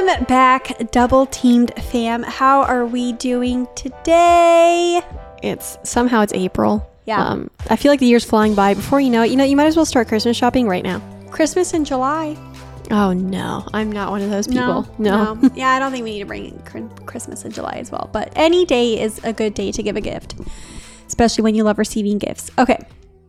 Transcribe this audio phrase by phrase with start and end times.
[0.00, 2.22] Welcome back, double teamed fam.
[2.22, 5.02] How are we doing today?
[5.42, 6.90] It's somehow it's April.
[7.04, 7.22] Yeah.
[7.22, 8.72] Um, I feel like the year's flying by.
[8.72, 11.02] Before you know it, you know, you might as well start Christmas shopping right now.
[11.30, 12.34] Christmas in July.
[12.90, 14.88] Oh no, I'm not one of those people.
[14.96, 15.38] No.
[15.54, 18.08] yeah, I don't think we need to bring in Chr- Christmas in July as well.
[18.10, 20.34] But any day is a good day to give a gift,
[21.08, 22.50] especially when you love receiving gifts.
[22.58, 22.78] Okay.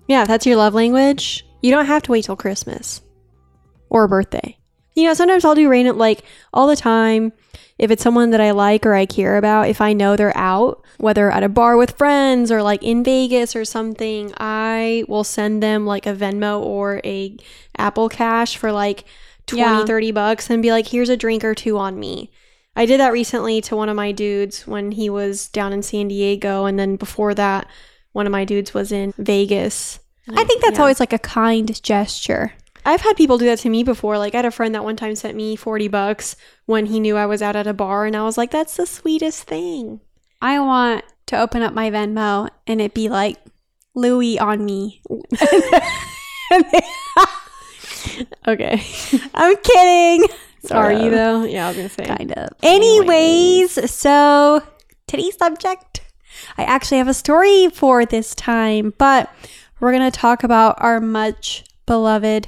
[0.08, 3.02] Yeah, if that's your love language, you don't have to wait till Christmas
[3.90, 4.58] or a birthday.
[4.94, 6.24] You know, sometimes I'll do random, like
[6.54, 7.34] all the time.
[7.78, 10.84] If it's someone that I like or I care about, if I know they're out,
[10.98, 15.64] whether at a bar with friends or like in Vegas or something, I will send
[15.64, 17.36] them like a Venmo or a
[17.78, 19.06] Apple Cash for like
[19.48, 19.86] 20, Yeah.
[19.86, 22.30] 30 bucks and be like, here's a drink or two on me.
[22.76, 26.08] I did that recently to one of my dudes when he was down in San
[26.08, 26.66] Diego.
[26.66, 27.68] And then before that,
[28.12, 30.00] one of my dudes was in Vegas.
[30.30, 30.82] I think that's Yeah.
[30.82, 32.54] always like a kind gesture.
[32.86, 34.18] I've had people do that to me before.
[34.18, 37.16] Like I had a friend that one time sent me 40 bucks when he knew
[37.16, 40.02] I was out at a bar and I was like, that's the sweetest thing.
[40.42, 43.38] I want to open up my Venmo and it be like
[43.94, 45.02] Louis on me.
[48.48, 48.84] Okay.
[49.34, 50.24] I'm kidding.
[50.72, 51.44] Are Sort you though?
[51.44, 52.06] Yeah, I was going to say.
[52.06, 52.50] Kind of.
[52.62, 54.64] Anyways, so
[55.08, 56.02] today's subject,
[56.58, 59.34] I actually have a story for this time, but
[59.80, 62.48] we're going to talk about our much beloved.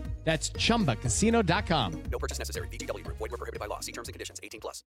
[0.23, 2.03] That's chumbacasino.com.
[2.11, 2.67] No purchase necessary.
[2.69, 3.17] VGW Group.
[3.17, 3.79] Void were prohibited by law.
[3.79, 4.39] See terms and conditions.
[4.43, 4.83] 18 plus.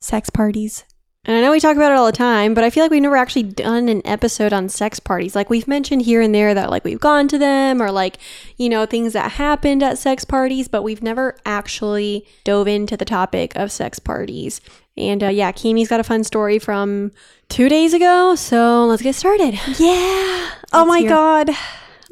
[0.00, 0.84] Sex parties.
[1.26, 3.00] And I know we talk about it all the time, but I feel like we've
[3.00, 5.34] never actually done an episode on sex parties.
[5.34, 8.18] Like we've mentioned here and there that like we've gone to them or like,
[8.58, 13.06] you know, things that happened at sex parties, but we've never actually dove into the
[13.06, 14.60] topic of sex parties.
[14.98, 17.10] And uh, yeah, Kimi's got a fun story from
[17.48, 18.34] two days ago.
[18.34, 19.54] So let's get started.
[19.78, 20.50] Yeah.
[20.74, 21.08] Oh my hear.
[21.08, 21.50] God.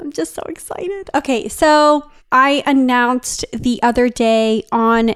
[0.02, 1.10] I'm just so excited.
[1.14, 5.14] Okay, so I announced the other day on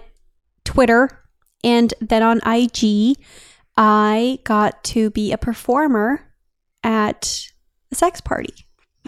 [0.64, 1.24] Twitter
[1.64, 3.16] and then on IG,
[3.76, 6.32] I got to be a performer
[6.84, 7.50] at
[7.90, 8.54] a sex party.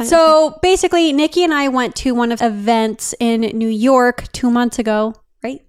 [0.05, 4.51] So basically, Nikki and I went to one of the events in New York two
[4.51, 5.61] months ago, right?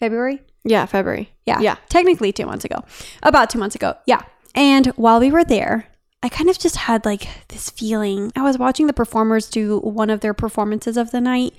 [0.00, 0.40] February?
[0.64, 1.30] Yeah, February.
[1.44, 1.60] Yeah.
[1.60, 1.76] Yeah.
[1.88, 2.84] Technically two months ago.
[3.22, 3.94] About two months ago.
[4.06, 4.22] Yeah.
[4.54, 5.88] And while we were there,
[6.22, 8.32] I kind of just had like this feeling.
[8.34, 11.52] I was watching the performers do one of their performances of the night,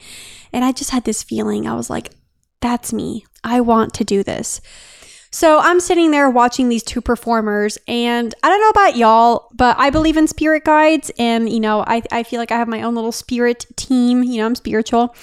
[0.51, 1.67] and I just had this feeling.
[1.67, 2.11] I was like,
[2.59, 3.25] that's me.
[3.43, 4.59] I want to do this.
[5.29, 9.77] So I'm sitting there watching these two performers, and I don't know about y'all, but
[9.77, 12.81] I believe in spirit guides, and you know, I, I feel like I have my
[12.81, 14.23] own little spirit team.
[14.23, 15.15] You know, I'm spiritual.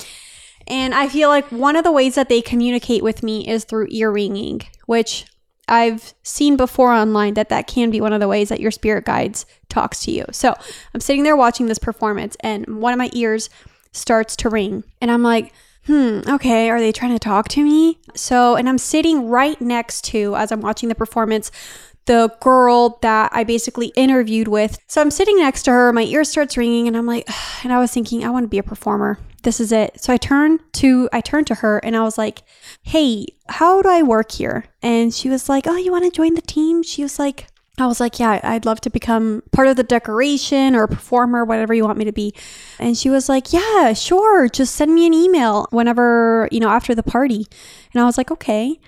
[0.66, 3.88] And I feel like one of the ways that they communicate with me is through
[3.90, 5.26] ear ringing, which
[5.68, 9.04] I've seen before online that that can be one of the ways that your spirit
[9.04, 10.24] guides talks to you.
[10.32, 10.54] So
[10.94, 13.50] I'm sitting there watching this performance, and one of my ears
[13.92, 15.52] starts to ring, and I'm like,
[15.86, 17.98] hmm, okay, are they trying to talk to me?
[18.14, 21.50] So, and I'm sitting right next to, as I'm watching the performance,
[22.06, 24.78] the girl that I basically interviewed with.
[24.86, 27.28] So I'm sitting next to her, my ear starts ringing, and I'm like,
[27.64, 29.18] and I was thinking, I want to be a performer.
[29.42, 30.00] This is it.
[30.00, 32.42] So I turned to I turned to her and I was like,
[32.84, 36.34] "Hey, how do I work here?" And she was like, "Oh, you want to join
[36.34, 39.76] the team?" She was like, I was like, "Yeah, I'd love to become part of
[39.76, 42.32] the decoration or performer, whatever you want me to be."
[42.78, 44.48] And she was like, "Yeah, sure.
[44.48, 47.46] Just send me an email whenever, you know, after the party."
[47.92, 48.78] And I was like, "Okay."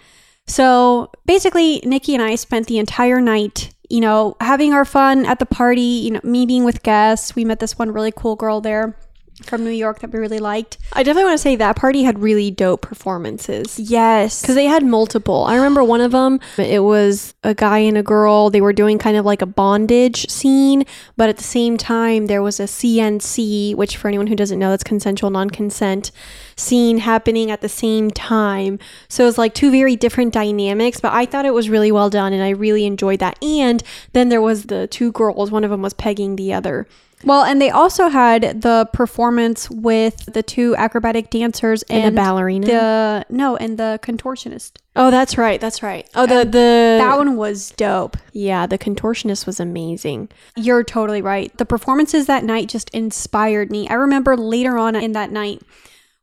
[0.46, 5.40] So basically, Nikki and I spent the entire night, you know, having our fun at
[5.40, 7.34] the party, you know, meeting with guests.
[7.34, 8.96] We met this one really cool girl there
[9.42, 10.78] from New York that we really liked.
[10.92, 13.78] I definitely want to say that party had really dope performances.
[13.78, 14.40] Yes.
[14.40, 15.44] Because they had multiple.
[15.44, 18.50] I remember one of them, it was a guy and a girl.
[18.50, 20.84] They were doing kind of like a bondage scene,
[21.16, 24.70] but at the same time, there was a CNC, which for anyone who doesn't know,
[24.70, 26.12] that's consensual non consent
[26.56, 28.78] scene happening at the same time.
[29.08, 32.08] So it was like two very different dynamics, but I thought it was really well
[32.08, 33.42] done and I really enjoyed that.
[33.42, 33.82] And
[34.12, 36.86] then there was the two girls, one of them was pegging the other.
[37.24, 42.20] Well, and they also had the performance with the two acrobatic dancers and, And the
[42.20, 42.66] ballerina.
[42.66, 44.72] The no, and the contortionist.
[44.94, 45.60] Oh, that's right.
[45.60, 46.08] That's right.
[46.14, 48.16] Oh, the, And the, That one was dope.
[48.32, 50.28] yeah, the contortionist was amazing.
[50.56, 51.56] You're totally right.
[51.56, 53.88] The performances that night just inspired me.
[53.88, 55.62] I remember later on in that night,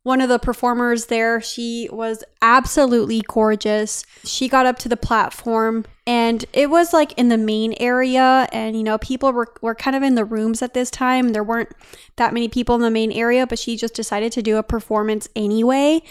[0.03, 1.39] one of the performers there.
[1.41, 4.05] She was absolutely gorgeous.
[4.25, 8.75] She got up to the platform and it was like in the main area and
[8.75, 11.29] you know people were, were kind of in the rooms at this time.
[11.29, 11.71] There weren't
[12.17, 15.29] that many people in the main area but she just decided to do a performance
[15.35, 16.01] anyway.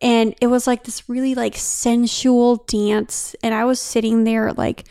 [0.00, 4.84] And it was like this really like sensual dance and i was sitting there like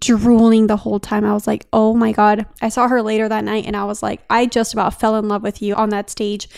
[0.00, 1.24] drooling the whole time.
[1.24, 2.46] I was like oh my god.
[2.60, 5.28] I saw her later that night and i was like i just about fell in
[5.28, 6.48] love with you on that stage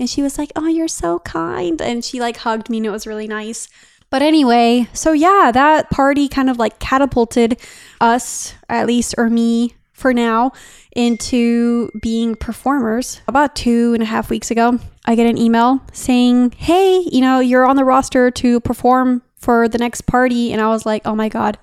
[0.00, 2.90] and she was like oh you're so kind and she like hugged me and it
[2.90, 3.68] was really nice
[4.10, 7.60] but anyway so yeah that party kind of like catapulted
[8.00, 10.50] us at least or me for now
[10.96, 13.20] into being performers.
[13.28, 17.38] About two and a half weeks ago, I get an email saying, Hey, you know,
[17.38, 20.52] you're on the roster to perform for the next party.
[20.52, 21.58] And I was like, Oh my God,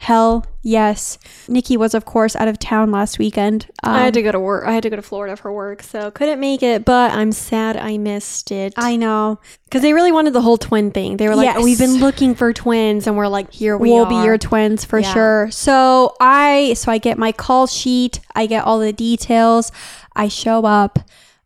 [0.00, 1.18] hell yes.
[1.46, 3.66] Nikki was, of course, out of town last weekend.
[3.82, 4.64] Um, I had to go to work.
[4.66, 6.86] I had to go to Florida for work, so couldn't make it.
[6.86, 8.72] But I'm sad I missed it.
[8.76, 9.38] I know.
[9.64, 11.16] because they really wanted the whole twin thing.
[11.18, 11.62] They were like, Yes.
[11.62, 14.84] "We've been looking for twins," and we're like, "Here we will are." be your twins
[14.84, 15.12] for Yeah.
[15.12, 15.50] sure.
[15.52, 19.70] So I so I get my call sheet, I get all the details,
[20.16, 20.98] I show up.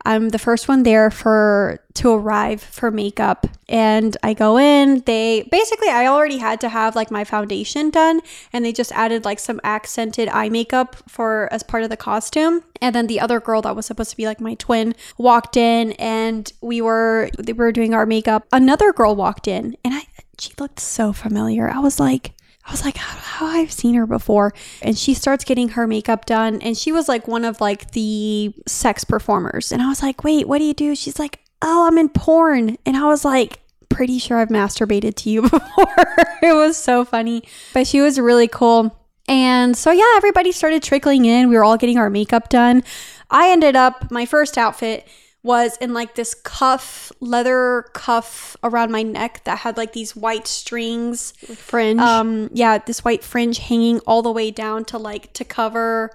[0.06, 5.00] I'm the first one there for to arrive for makeup and I go in.
[5.06, 8.20] They basically I already had to have like my foundation done
[8.52, 12.64] and they just added like some accented eye makeup for as part of the costume.
[12.82, 15.92] And then the other girl that was supposed to be like my twin walked in
[15.92, 18.46] and we were they were doing our makeup.
[18.52, 20.02] Another girl walked in and I
[20.38, 21.70] she looked so familiar.
[21.70, 22.33] I was like
[22.66, 24.54] I was like, how, I've seen her before.
[24.80, 26.62] And she starts getting her makeup done.
[26.62, 29.70] And she was like one of like the sex performers.
[29.70, 30.94] And I was like, wait, what do you do?
[30.94, 32.78] She's like, oh, I'm in porn.
[32.86, 36.16] And I was like, pretty sure I've masturbated to you before.
[36.42, 37.42] it was so funny.
[37.74, 38.98] But she was really cool.
[39.28, 41.48] And so, yeah, everybody started trickling in.
[41.48, 42.82] We were all getting our makeup done.
[43.30, 45.06] I ended up, my first outfit
[45.44, 50.48] was in like this cuff, leather cuff around my neck that had like these white
[50.48, 51.32] strings.
[51.54, 52.00] Fringe.
[52.00, 56.10] um yeah this white fringe hanging all the way down to like to cover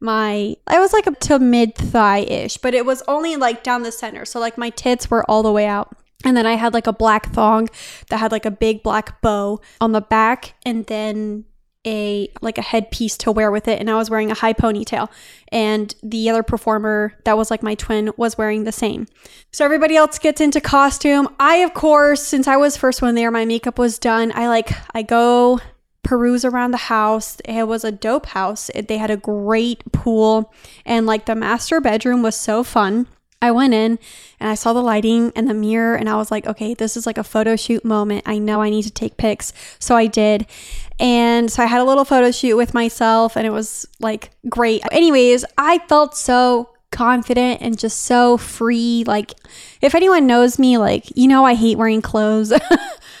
[0.00, 3.82] my i was like up to mid thigh ish but it was only like down
[3.82, 4.24] the center.
[4.24, 5.96] So like my tits were all the way out.
[6.24, 7.68] And then i had like a black thong
[8.08, 10.54] that had like a big black bow on the back.
[10.66, 11.44] And then
[11.86, 15.08] a like a headpiece to wear with it and i was wearing a high ponytail.
[15.50, 19.06] And the other performer that was like my twin was wearing the same.
[19.50, 21.28] So everybody else gets into costume.
[21.38, 24.32] I of course since i was first one there my makeup was done.
[24.34, 25.60] I like i go
[26.02, 27.38] peruse around the house.
[27.44, 28.70] It was a dope house.
[28.74, 30.52] It- they had a great pool
[30.86, 33.06] and like the master bedroom was so fun.
[33.40, 33.98] I went in
[34.38, 37.06] and I saw the lighting and the mirror, and I was like, okay, this is
[37.06, 38.22] like a photo shoot moment.
[38.24, 39.52] I know I need to take pics.
[39.80, 40.46] So I did.
[41.02, 44.82] And so I had a little photo shoot with myself, and it was like great.
[44.92, 49.02] Anyways, I felt so confident and just so free.
[49.04, 49.32] Like,
[49.80, 52.52] if anyone knows me, like, you know, I hate wearing clothes.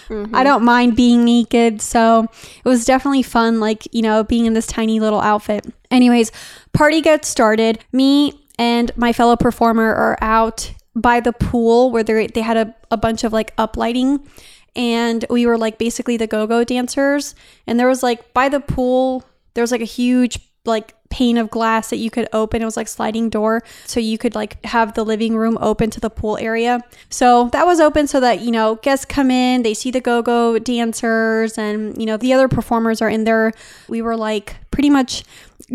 [0.08, 0.34] Mm-hmm.
[0.34, 1.80] I don't mind being naked.
[1.80, 2.24] So
[2.62, 5.64] it was definitely fun, like, you know, being in this tiny little outfit.
[5.90, 6.30] Anyways,
[6.74, 7.82] party gets started.
[7.92, 12.74] Me and my fellow performer are out by the pool where they they had a,
[12.90, 14.26] a bunch of like uplighting
[14.74, 17.34] and we were like basically the go-go dancers.
[17.66, 19.24] And there was like by the pool
[19.54, 22.62] there was like a huge like pane of glass that you could open.
[22.62, 26.00] It was like sliding door so you could like have the living room open to
[26.00, 26.80] the pool area.
[27.10, 30.58] So that was open so that you know guests come in they see the go-go
[30.58, 33.52] dancers and you know the other performers are in there.
[33.88, 35.24] We were like pretty much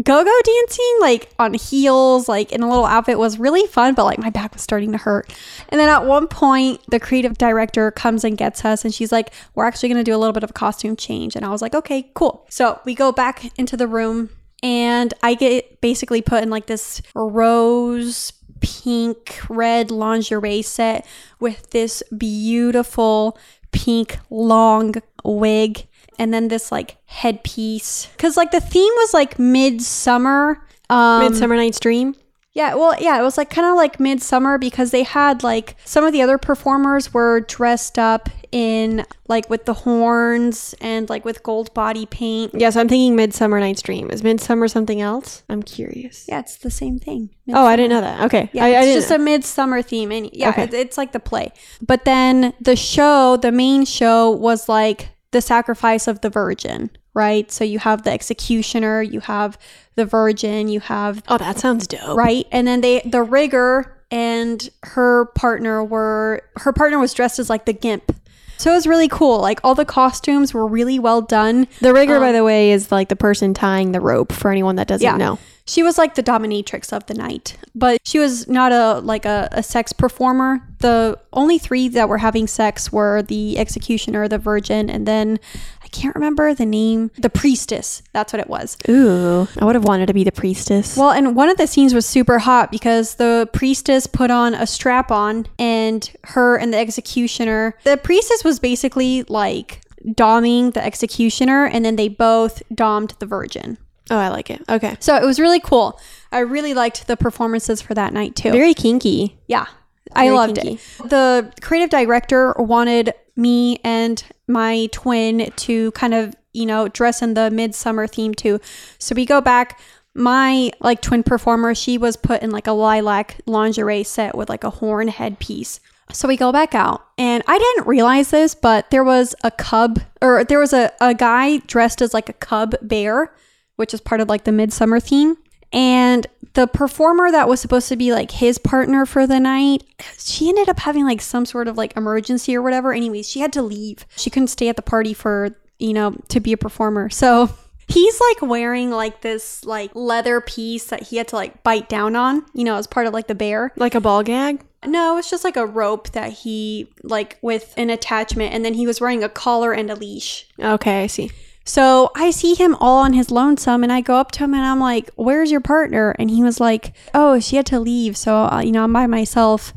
[0.03, 4.19] go-go dancing like on heels like in a little outfit was really fun but like
[4.19, 5.31] my back was starting to hurt.
[5.69, 9.31] And then at one point the creative director comes and gets us and she's like
[9.53, 11.35] we're actually going to do a little bit of a costume change.
[11.35, 12.43] And i was like okay cool.
[12.49, 14.31] So we go back into the room
[14.63, 21.05] and i get basically put in like this rose pink red lingerie set
[21.39, 23.37] with this beautiful
[23.71, 25.87] pink long wig
[26.17, 30.59] and then this like headpiece because like the theme was like midsummer
[30.89, 32.15] um Midsummer Night's Dream.
[32.57, 36.03] Yeah well yeah it was like kind of like midsummer because they had like some
[36.03, 41.43] of the other performers were dressed up in like with the horns and like with
[41.43, 44.09] gold body paint Yeah, so I'm thinking Midsummer Night's Dream.
[44.09, 45.43] Is Midsummer something else?
[45.49, 46.25] I'm curious.
[46.29, 48.21] yeah it's the same thing Oh, I didn't know that.
[48.25, 48.49] Okay.
[48.53, 50.63] Yeah, I, I it's didn't just a midsummer theme, and yeah, Okay.
[50.63, 51.51] it- it's like the play.
[51.81, 57.49] But then the show, the main show, was like the sacrifice of the virgin, right?
[57.49, 59.57] So you have the executioner, you have
[59.97, 62.17] the virgin, you have Oh, that sounds dope.
[62.17, 67.49] right, and then they the rigger and her partner were her partner was dressed as
[67.49, 68.15] like the gimp.
[68.59, 69.39] So it was really cool.
[69.39, 71.67] Like all the costumes were really well done.
[71.81, 74.87] The rigger, by the way, is like the person tying the rope for anyone that
[74.87, 75.25] doesn't Um, Yeah.
[75.25, 75.39] know.
[75.67, 79.49] She was like the dominatrix of the night, but she was not a like a,
[79.51, 80.61] a sex performer.
[80.79, 85.39] The only three that were having sex were the executioner, the virgin, and then
[85.83, 88.01] I can't remember the name, the priestess.
[88.13, 88.77] That's what it was.
[88.89, 90.95] Ooh, I would have wanted to be the priestess.
[90.95, 94.67] Well, and one of the scenes was super hot because the priestess put on a
[94.67, 97.77] strap on and her and the executioner.
[97.83, 103.77] The priestess was basically like doming the executioner and then they both domed the virgin.
[104.09, 104.63] Oh, I like it.
[104.69, 104.97] Okay.
[104.99, 105.99] So it was really cool.
[106.31, 108.51] I really liked the performances for that night too.
[108.51, 109.37] Very kinky.
[109.47, 109.67] yeah.
[110.15, 110.81] I loved kinky.
[111.03, 111.09] it.
[111.09, 117.33] The creative director wanted me and my twin to kind of, you know, dress in
[117.33, 118.59] the midsummer theme too.
[118.99, 119.79] So we go back.
[120.15, 124.63] My like twin performer, she was put in like a lilac lingerie set with like
[124.63, 125.79] a horn headpiece.
[126.11, 129.99] So we go back out, and I didn't realize this, but there was a cub,
[130.21, 133.33] or there was a, a guy dressed as like a cub bear,
[133.77, 135.37] which is part of like the midsummer theme.
[135.73, 139.83] And the performer that was supposed to be like his partner for the night,
[140.17, 142.93] she ended up having like some sort of like emergency or whatever.
[142.93, 144.05] Anyways, she had to leave.
[144.15, 147.09] She couldn't stay at the party for, you know, to be a performer.
[147.09, 147.49] So
[147.87, 152.15] he's like wearing like this like leather piece that he had to like bite down
[152.15, 153.71] on, you know, as part of like the bear.
[153.75, 154.63] Like a ball gag?
[154.85, 158.87] No, it's just like a rope that he like with an attachment and then he
[158.87, 160.47] was wearing a collar and a leash.
[160.59, 161.31] Okay, I see.
[161.67, 164.65] So I see him all on his lonesome and I go up to him and
[164.65, 168.45] I'm like, "Where's your partner?" And he was like, "Oh, she had to leave, so
[168.45, 169.73] uh, you know, I'm by myself."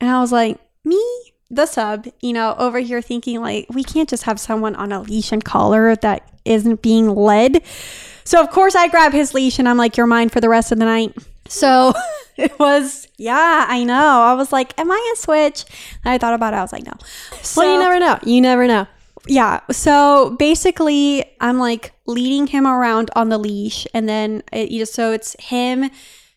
[0.00, 1.02] And I was like, "Me?"
[1.50, 5.02] The sub, you know, over here thinking like, we can't just have someone on a
[5.02, 7.62] leash and collar that isn't being led.
[8.24, 10.72] So of course I grab his leash and I'm like, "You're mine for the rest
[10.72, 11.14] of the night."
[11.46, 11.92] So
[12.38, 14.22] it was, yeah, I know.
[14.22, 15.66] I was like, "Am I a switch?"
[16.06, 16.56] And I thought about it.
[16.56, 16.94] I was like, "No."
[17.42, 18.18] So, well, you never know.
[18.22, 18.86] You never know.
[19.26, 19.60] Yeah.
[19.70, 25.34] So basically, I'm like leading him around on the leash, and then it, so it's
[25.40, 25.90] him,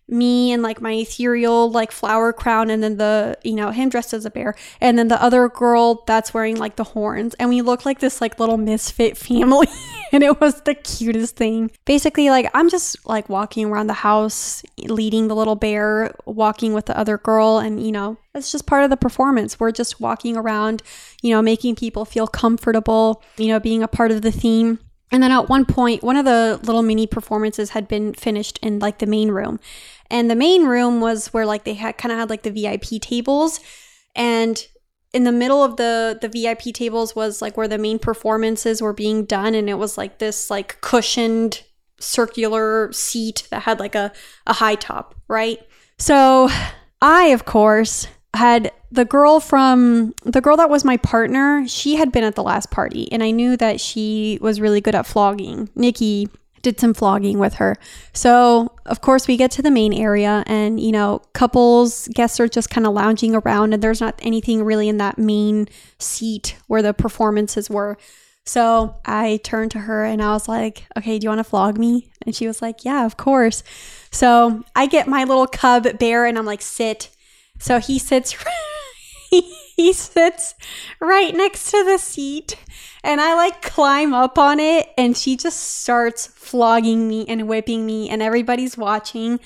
[0.07, 4.13] me, and like my ethereal like flower crown, and then the you know him dressed
[4.13, 7.61] as a bear, and then the other girl that's wearing like the horns, and we
[7.61, 9.67] look like this like little misfit family,
[10.11, 11.71] and it was the cutest thing.
[11.85, 16.85] Basically, like I'm just like walking around the house, leading the little bear, walking with
[16.85, 19.59] the other girl, and you know it's just part of the performance.
[19.59, 20.83] We're just walking around,
[21.21, 24.79] you know, making people feel comfortable, you know, being a part of the theme.
[25.11, 28.79] And then at one point, one of the little mini performances had been finished in
[28.79, 29.59] like the main room.
[30.09, 33.01] And the main room was where like they had kind of had like the VIP
[33.01, 33.59] tables.
[34.15, 34.65] And
[35.13, 38.93] in the middle of the the VIP tables was like where the main performances were
[38.93, 41.63] being done and it was like this like cushioned
[41.99, 44.11] circular seat that had like a
[44.45, 45.59] a high top, right?
[45.97, 46.49] So
[47.01, 52.11] I of course had the girl from the girl that was my partner, she had
[52.11, 55.69] been at the last party and I knew that she was really good at flogging.
[55.75, 56.29] Nikki
[56.67, 57.77] did some flogging with her.
[58.11, 62.47] So, of course, we get to the main area and, you know, couples, guests are
[62.49, 66.81] just kind of lounging around and there's not anything really in that main seat where
[66.81, 67.97] the performances were.
[68.45, 71.77] So I turned to her and I was like, okay, do you want to flog
[71.77, 72.11] me?
[72.25, 73.63] And she was like, yeah, of course.
[74.11, 77.09] So I get my little cub bear and I'm like, sit.
[77.59, 78.35] So he sits,
[79.81, 80.55] he sits
[80.99, 82.57] right next to the seat
[83.03, 87.85] and I like climb up on it and she just starts flogging me and whipping
[87.85, 89.39] me and everybody's watching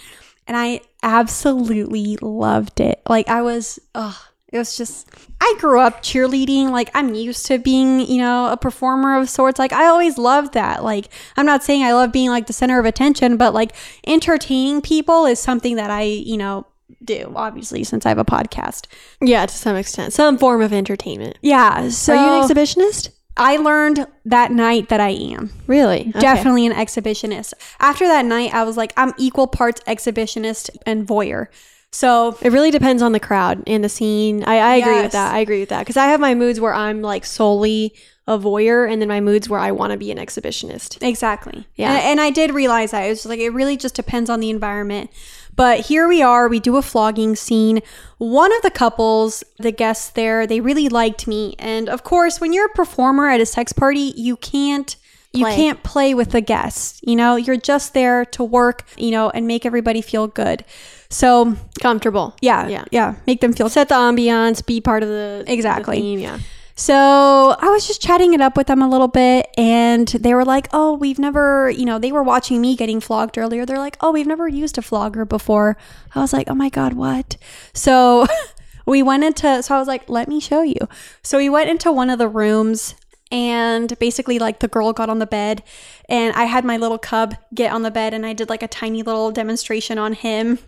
[0.48, 3.02] and I absolutely loved it.
[3.08, 4.16] Like I was ugh,
[4.48, 5.10] it was just
[5.40, 9.60] I grew up cheerleading like I'm used to being, you know, a performer of sorts.
[9.60, 10.84] Like I always loved that.
[10.84, 13.74] Like I'm not saying I love being like the center of attention, but like
[14.08, 16.66] entertaining people is something that I, you know,
[17.04, 18.88] do obviously since I have a podcast.
[19.22, 20.14] Yeah, to some extent.
[20.14, 21.38] Some form of entertainment.
[21.42, 23.10] Yeah, so Are you an exhibitionist?
[23.38, 25.52] I learned that night that I am.
[25.66, 26.10] Really?
[26.10, 26.20] Okay.
[26.20, 27.54] Definitely an exhibitionist.
[27.80, 31.48] After that night, I was like, I'm equal parts exhibitionist and voyeur.
[31.94, 34.44] So It really depends on the crowd and the scene.
[34.44, 35.04] I, I agree Yes.
[35.06, 35.34] with that.
[35.34, 35.80] I agree with that.
[35.80, 37.94] Because I have my moods where I'm like solely
[38.28, 41.02] a voyeur and then my moods where I want to be an exhibitionist.
[41.06, 41.68] Exactly.
[41.76, 41.92] Yeah.
[41.94, 43.04] And, and I did realize that.
[43.06, 45.10] It was just like, it really just depends on the environment.
[45.56, 46.48] But here we are.
[46.48, 47.82] We do a flogging scene.
[48.18, 51.56] One of the couples, the guests there, they really liked me.
[51.60, 54.96] And of course, when you're a performer at a sex party, you can't.
[55.34, 55.56] You Play.
[55.56, 57.00] can't play with the guests.
[57.04, 60.66] You know, you're just there to work, you know, and make everybody feel good.
[61.10, 62.36] So, Comfortable.
[62.42, 62.84] yeah, Yeah.
[62.92, 65.96] yeah, make them feel Set the ambiance, be part of the Exactly.
[65.98, 66.40] the theme, yeah.
[66.76, 70.46] So I was just chatting it up with them a little bit, and they were
[70.46, 73.66] like, "Oh, we've never, you know, they were watching me getting flogged earlier.
[73.66, 75.78] They're like, "Oh, we've never used a flogger before."
[76.16, 77.38] I was like, "Oh my god, what?"
[77.74, 78.26] So
[78.86, 79.62] we went into.
[79.64, 80.88] So I was like, "Let me show you."
[81.24, 82.96] So we went into one of the rooms,
[83.34, 85.64] And basically, like the girl got on the bed,
[86.10, 88.68] and I had my little cub get on the bed, and I did like a
[88.68, 90.60] tiny little demonstration on him.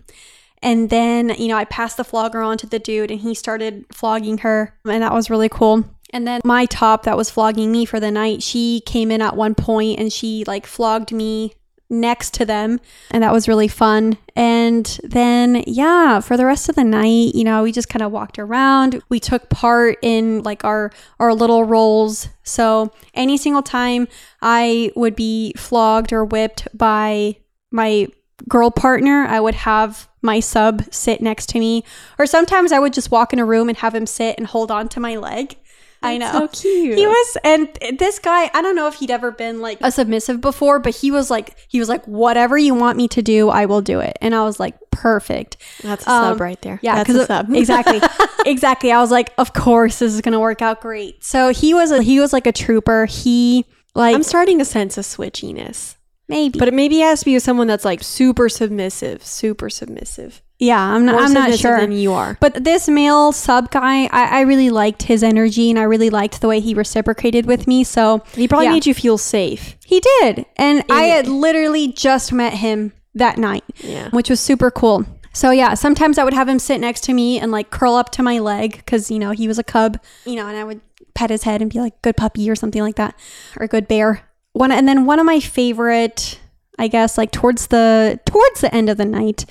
[0.62, 3.84] And then, you know, I passed the flogger on to the dude, and he started
[3.92, 5.84] flogging her, and that was really cool.
[6.14, 9.34] And then my top that was flogging me for the night, she came in at
[9.36, 11.54] one point and she like flogged me
[11.90, 12.80] next to them.
[13.10, 14.16] And that was really fun.
[14.36, 18.12] And then yeah for the rest of the night you know we just kind of
[18.12, 19.02] walked around.
[19.08, 22.28] We took part in like our our little roles.
[22.44, 24.06] So any single time
[24.40, 27.38] i would be flogged or whipped by
[27.72, 28.06] my
[28.48, 31.82] girl partner i would have my sub sit next to me.
[32.20, 34.70] Or sometimes i would just walk in a room and have him sit and hold
[34.70, 35.56] on to my leg
[36.04, 36.30] I know.
[36.32, 36.98] so cute.
[36.98, 37.68] He was, and
[37.98, 41.10] this guy, I don't know if he'd ever been like a submissive before, but he
[41.10, 44.16] was like, he was like, whatever you want me to do, I will do it.
[44.20, 45.56] And I was like, perfect.
[45.82, 46.78] That's a Um, sub right there.
[46.82, 47.50] Yeah, that's a sub.
[47.54, 48.00] exactly,
[48.46, 48.92] exactly.
[48.92, 51.24] I was like, of course, this is gonna work out great.
[51.24, 53.06] So he was, a, he was like a trooper.
[53.06, 55.96] He like I'm starting to sense a switchiness,
[56.28, 60.42] maybe, but it maybe has to be with someone that's like super submissive, super submissive.
[60.58, 61.78] yeah, I'm not, More I'm not sure.
[61.80, 62.36] than you are.
[62.40, 66.40] But this male sub guy, I, I really liked his energy and I really liked
[66.40, 67.84] the way he reciprocated with me.
[67.84, 68.72] So He probably yeah.
[68.72, 69.76] made you feel safe.
[69.84, 70.46] He did.
[70.56, 71.10] And I it.
[71.10, 74.08] had literally just met him that night, Yeah.
[74.10, 75.04] which was super cool.
[75.32, 78.10] So yeah, sometimes I would have him sit next to me and like curl up
[78.10, 80.80] to my leg because you know he was a cub, you know, and I would
[81.14, 83.16] pet his head and be like "good puppy" or something like that,
[83.58, 84.22] or "good bear."
[84.54, 86.40] One and then one of my favorite,
[86.78, 89.44] I guess, like towards the towards the end of the night,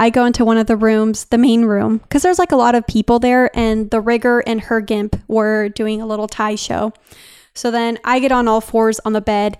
[0.00, 2.74] I go into one of the rooms, the main room, because there's like a lot
[2.74, 6.92] of people there, and the rigger and her gimp were doing a little tie show.
[7.54, 9.58] So then I get on all fours on the bed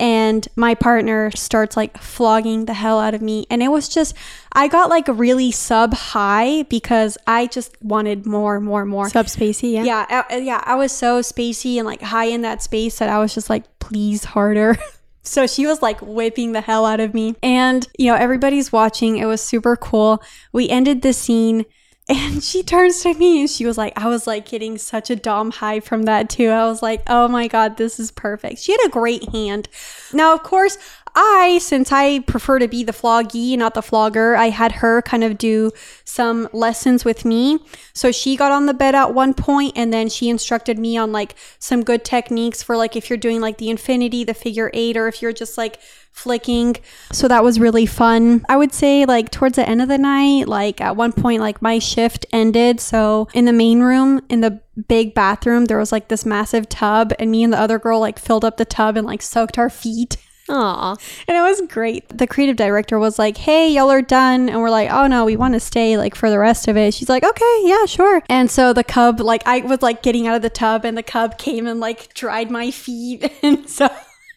[0.00, 3.46] and my partner starts like flogging the hell out of me.
[3.50, 4.16] And it was just,
[4.52, 9.06] I got like really sub high because I just wanted more, more, more.
[9.06, 9.84] Subspacey, yeah.
[9.84, 13.10] yeah, I, uh, yeah, I was so spacey and like high in that space that
[13.10, 14.76] I was just like, please harder.
[15.22, 17.36] So she was like whipping the hell out of me.
[17.42, 19.18] And, you know, everybody's watching.
[19.18, 20.22] It was super cool.
[20.50, 21.66] We ended the scene
[22.10, 25.16] and she turns to me and she was like, I was like getting such a
[25.16, 26.48] Dom high from that too.
[26.48, 28.58] I was like, oh my God, this is perfect.
[28.58, 29.68] She had a great hand.
[30.12, 30.76] Now, of course,
[31.14, 35.22] I, since I prefer to be the floggee, not the flogger, I had her kind
[35.22, 35.70] of do
[36.04, 37.58] some lessons with me.
[37.92, 41.12] So she got on the bed at one point and then she instructed me on
[41.12, 44.96] like some good techniques for like if you're doing like the infinity, the figure eight,
[44.96, 45.78] or if you're just like
[46.12, 46.76] flicking.
[47.12, 48.44] So that was really fun.
[48.48, 51.62] I would say like towards the end of the night, like at one point, like
[51.62, 52.80] my shift ended.
[52.80, 57.12] So in the main room, in the big bathroom, there was like this massive tub,
[57.18, 59.70] and me and the other girl like filled up the tub and like soaked our
[59.70, 60.16] feet.
[60.48, 60.96] Aw.
[61.28, 62.08] And it was great.
[62.16, 64.48] The creative director was like, Hey, y'all are done.
[64.48, 66.92] And we're like, Oh no, we want to stay like for the rest of it.
[66.92, 68.22] She's like, Okay, yeah, sure.
[68.28, 71.02] And so the cub, like, I was like getting out of the tub and the
[71.02, 73.30] cub came and like dried my feet.
[73.42, 73.88] And so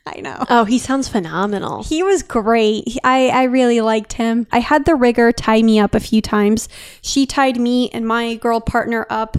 [0.06, 0.44] I know.
[0.50, 1.84] Oh, he sounds phenomenal.
[1.84, 2.88] He was great.
[2.88, 4.48] He- I, I really liked him.
[4.52, 6.68] I had the rigger tie me up a few times.
[7.02, 9.38] She tied me and my girl partner up.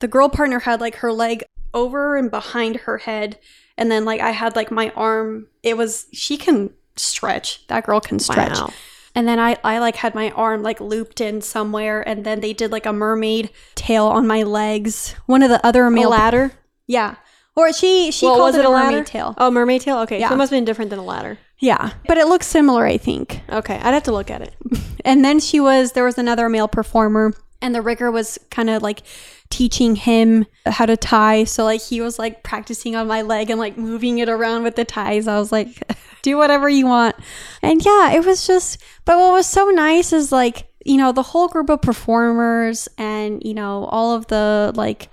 [0.00, 3.38] The girl partner had like her leg over and behind her head.
[3.78, 5.46] And then like I had like my arm.
[5.62, 7.66] It was, she can stretch.
[7.68, 8.58] That girl can stretch.
[8.58, 8.72] Wow.
[9.14, 12.06] And then I, I like had my arm like looped in somewhere.
[12.06, 15.14] And then they did like a mermaid tail on my legs.
[15.26, 16.08] One of the other A male.
[16.08, 16.52] Oh, ladder?
[16.86, 17.14] Yeah.
[17.56, 19.04] Or she, she Well, called was it, it a a mermaid ladder?
[19.04, 19.34] tail.
[19.36, 19.98] Oh, mermaid tail?
[20.00, 20.28] Okay, Yeah.
[20.28, 21.38] so it must have been different than a ladder.
[21.58, 21.92] Yeah.
[22.06, 23.40] But it looks similar, I think.
[23.50, 24.54] Okay, I'd have to look at it.
[25.02, 27.32] And then she was, there was another male performer,
[27.62, 29.00] and the rigger was kind of like
[29.48, 31.44] teaching him how to tie.
[31.44, 34.76] So, like, he was like practicing on my leg and like moving it around with
[34.76, 35.26] the ties.
[35.26, 35.82] I was like,
[36.22, 37.16] do whatever you want.
[37.62, 41.22] And yeah, it was just, but what was so nice is like, you know, the
[41.22, 45.08] whole group of performers and, you know, all of the like,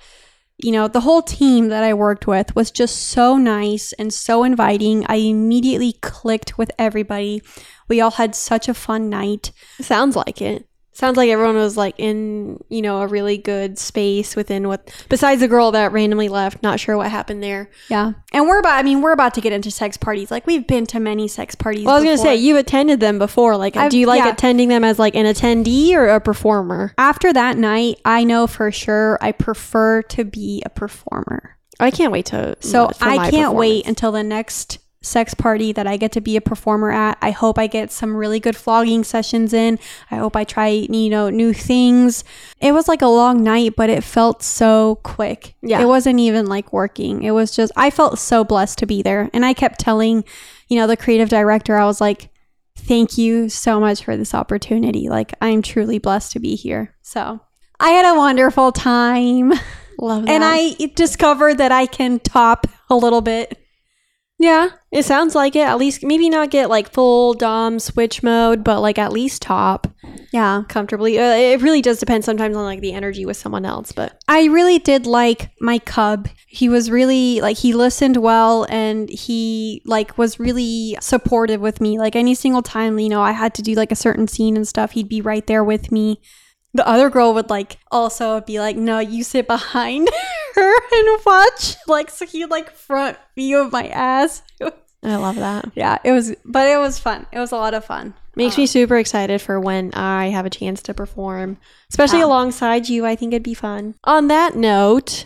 [0.60, 4.44] you know, the whole team that I worked with was just so nice and so
[4.44, 5.06] inviting.
[5.08, 7.44] I immediately clicked with everybody.
[7.88, 9.52] We all had such a fun night.
[9.80, 10.67] Sounds like it.
[10.98, 15.42] Sounds like everyone was like in, you know, a really good space within what besides
[15.42, 17.70] the girl that randomly left, not sure what happened there.
[17.88, 18.14] Yeah.
[18.34, 20.32] And we're about, I mean, we're about to get into sex parties.
[20.32, 21.86] Like, we've been to many sex parties.
[21.86, 23.58] Well, I was going to say you've attended them before.
[23.58, 24.32] Like I've- do you like yeah.
[24.32, 26.96] attending them as like an attendee or a performer?
[26.98, 31.60] After that night, I know for sure I prefer to be a performer.
[31.80, 35.88] I can't wait to So uh, I can't wait until the next sex party that
[35.88, 37.18] I get to be a performer at.
[37.22, 39.80] I hope I get some really good flogging sessions in.
[40.12, 42.24] I hope I try, you know, new things.
[42.60, 45.56] It was like a long night, but it felt so quick.
[45.62, 45.82] Yeah.
[45.82, 47.24] It wasn't even like working.
[47.24, 49.30] It was just I felt so blessed to be there.
[49.34, 50.24] And I kept telling,
[50.68, 52.30] you know, the creative director, I was like,
[52.76, 55.10] thank you so much for this opportunity.
[55.10, 56.96] Like I'm truly blessed to be here.
[57.02, 57.40] So
[57.80, 59.54] I had a wonderful time.
[60.00, 60.32] Love that.
[60.32, 63.60] And I discovered that I can top a little bit.
[64.40, 65.62] Yeah, it sounds like it.
[65.62, 69.88] At least maybe not get like full dom switch mode, but like at least top
[70.32, 70.62] Yeah.
[70.70, 71.18] comfortably.
[71.18, 74.46] Uh, it really does depend sometimes on like the energy with someone else, but I
[74.46, 76.28] really did like my cub.
[76.48, 81.98] He was really like he listened well and he like was really supportive with me.
[81.98, 84.68] Like any single time, you know, I had to do like a certain scene and
[84.68, 86.22] stuff, he'd be right there with me.
[86.76, 90.10] The other girl would like also be like, "No, you sit behind
[90.58, 94.42] her and watch." Like so he like front view of my ass.
[95.04, 95.72] I love that.
[95.76, 97.28] yeah, it was but it was fun.
[97.32, 98.14] It was a lot of fun.
[98.36, 101.58] Makes me um, super excited for when I have a chance to perform,
[101.90, 102.26] especially Yeah.
[102.26, 103.06] alongside you.
[103.06, 103.96] I think it'd be fun.
[104.04, 105.26] On that note,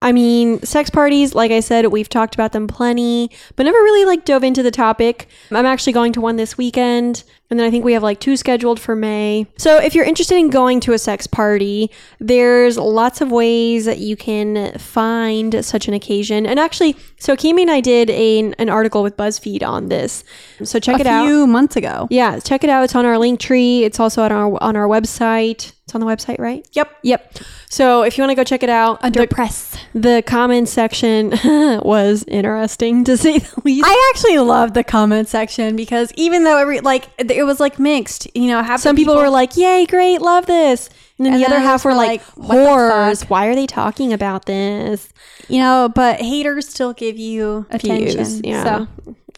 [0.00, 4.04] I mean, sex parties, like I said, we've talked about them plenty, but never really
[4.04, 5.28] like dove into the topic.
[5.50, 8.36] I'm actually going to one this weekend, and then I think we have like two
[8.36, 9.48] scheduled for May.
[9.56, 13.98] So if you're interested in going to a sex party, there's lots of ways that
[13.98, 16.46] you can find such an occasion.
[16.46, 20.22] And actually, so Kimi and I did a, an article with BuzzFeed on this.
[20.62, 21.24] So check a it out.
[21.24, 22.06] A few months ago.
[22.08, 22.84] Yeah, check it out.
[22.84, 23.82] It's on our link tree.
[23.82, 25.72] It's also on our on our website.
[25.88, 26.68] It's on the website, right?
[26.74, 26.98] Yep.
[27.02, 27.38] Yep.
[27.70, 29.74] So if you want to go check it out, Under the, press.
[29.94, 31.30] the comment section
[31.82, 33.86] was interesting to say the least.
[33.88, 38.28] I actually loved the comment section because even though every like it was like mixed,
[38.36, 41.46] you know, half Some people, were like, "Yay, great, love this," and then And the
[41.46, 43.22] other half were like, like, "Whores!
[43.30, 45.08] Why are they talking about this?"
[45.48, 48.24] you know, but haters still give you attention.
[48.24, 48.62] Views, yeah.
[48.64, 48.88] So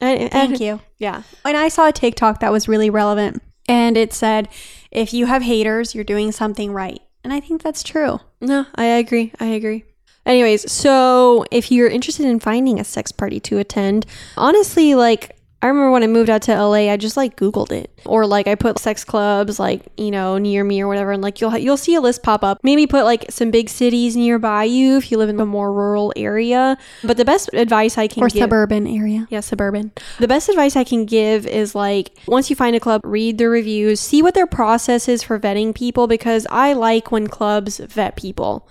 [0.00, 0.80] And- and- thank you.
[0.98, 4.48] Yeah, And I saw a TikTok that was really relevant, and it said,
[4.90, 8.20] "If you have haters, you're doing something right." And I think that's true.
[8.40, 9.32] No, I agree.
[9.38, 9.84] I agree.
[10.26, 15.66] Anyways, so if you're interested in finding a sex party to attend, honestly, like I
[15.66, 18.54] remember when I moved out to LA, I just like Googled it, or like I
[18.54, 21.94] put sex clubs like you know near me or whatever, and like you'll you'll see
[21.94, 22.60] a list pop up.
[22.62, 26.14] Maybe put like some big cities nearby you if you live in a more rural
[26.16, 26.78] area.
[27.04, 29.26] But the best advice I can give Or give, suburban area.
[29.28, 29.92] yeah, suburban.
[30.18, 33.50] The best advice I can give is like once you find a club, read the
[33.50, 38.16] reviews, see what their process is for vetting people because I like when clubs vet
[38.16, 38.66] people.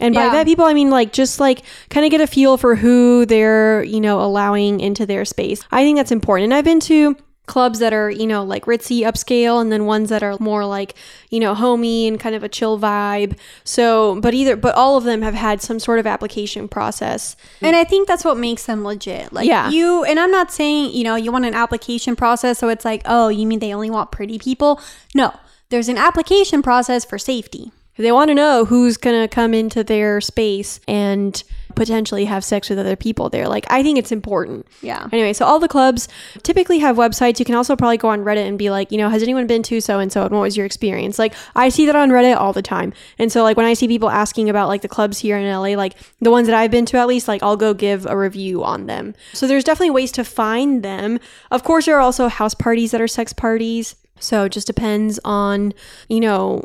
[0.00, 0.30] And by Yeah.
[0.30, 3.82] vet people, I mean like just like kind of get a feel for who they're,
[3.84, 5.62] you know, allowing into their space.
[5.72, 6.44] I think that's important.
[6.44, 10.10] And I've been to clubs that are, you know, like ritzy upscale and then ones
[10.10, 10.94] that are more like,
[11.30, 13.38] you know, homey and kind of a chill vibe.
[13.64, 17.36] So, but either but all of them have had some sort of application process.
[17.62, 19.32] And I think that's what makes them legit.
[19.32, 19.70] Like Yeah.
[19.70, 23.00] you and I'm not saying, you know, you want an application process so it's like,
[23.06, 24.80] "Oh, you mean they only want pretty people?"
[25.14, 25.32] No.
[25.70, 27.72] There's an application process for safety.
[27.98, 31.42] They want to know who's going to come into their space and
[31.74, 33.48] potentially have sex with other people there.
[33.48, 34.66] Like, I think it's important.
[34.82, 35.08] Yeah.
[35.12, 36.08] Anyway, so all the clubs
[36.42, 37.38] typically have websites.
[37.38, 39.62] You can also probably go on Reddit and be like, you know, has anyone been
[39.64, 41.18] to so and so and what was your experience?
[41.18, 42.92] Like, I see that on Reddit all the time.
[43.18, 45.76] And so, like, when I see people asking about like the clubs here in LA,
[45.76, 48.64] like the ones that I've been to at least, like, I'll go give a review
[48.64, 49.14] on them.
[49.32, 51.20] So, there's definitely ways to find them.
[51.50, 53.94] Of course, there are also house parties that are sex parties.
[54.20, 55.74] So, it just depends on,
[56.08, 56.64] you know,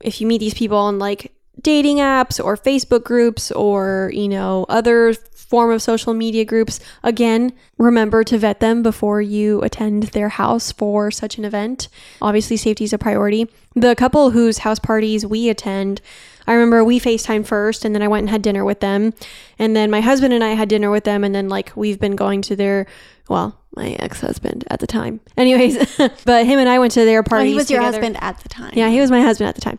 [0.00, 4.64] if you meet these people on like dating apps or Facebook groups or, you know,
[4.68, 10.28] other form of social media groups, again, remember to vet them before you attend their
[10.28, 11.88] house for such an event.
[12.22, 13.48] Obviously, safety is a priority.
[13.74, 16.00] The couple whose house parties we attend,
[16.46, 19.12] I remember we FaceTime first and then I went and had dinner with them.
[19.58, 21.24] And then my husband and I had dinner with them.
[21.24, 22.86] And then, like, we've been going to their,
[23.28, 25.20] well, my ex husband at the time.
[25.36, 25.76] Anyways,
[26.24, 27.50] but him and I went to their Oh, parties.
[27.50, 27.98] he was your together.
[27.98, 28.72] husband at the time.
[28.74, 29.78] Yeah, he was my husband at the time.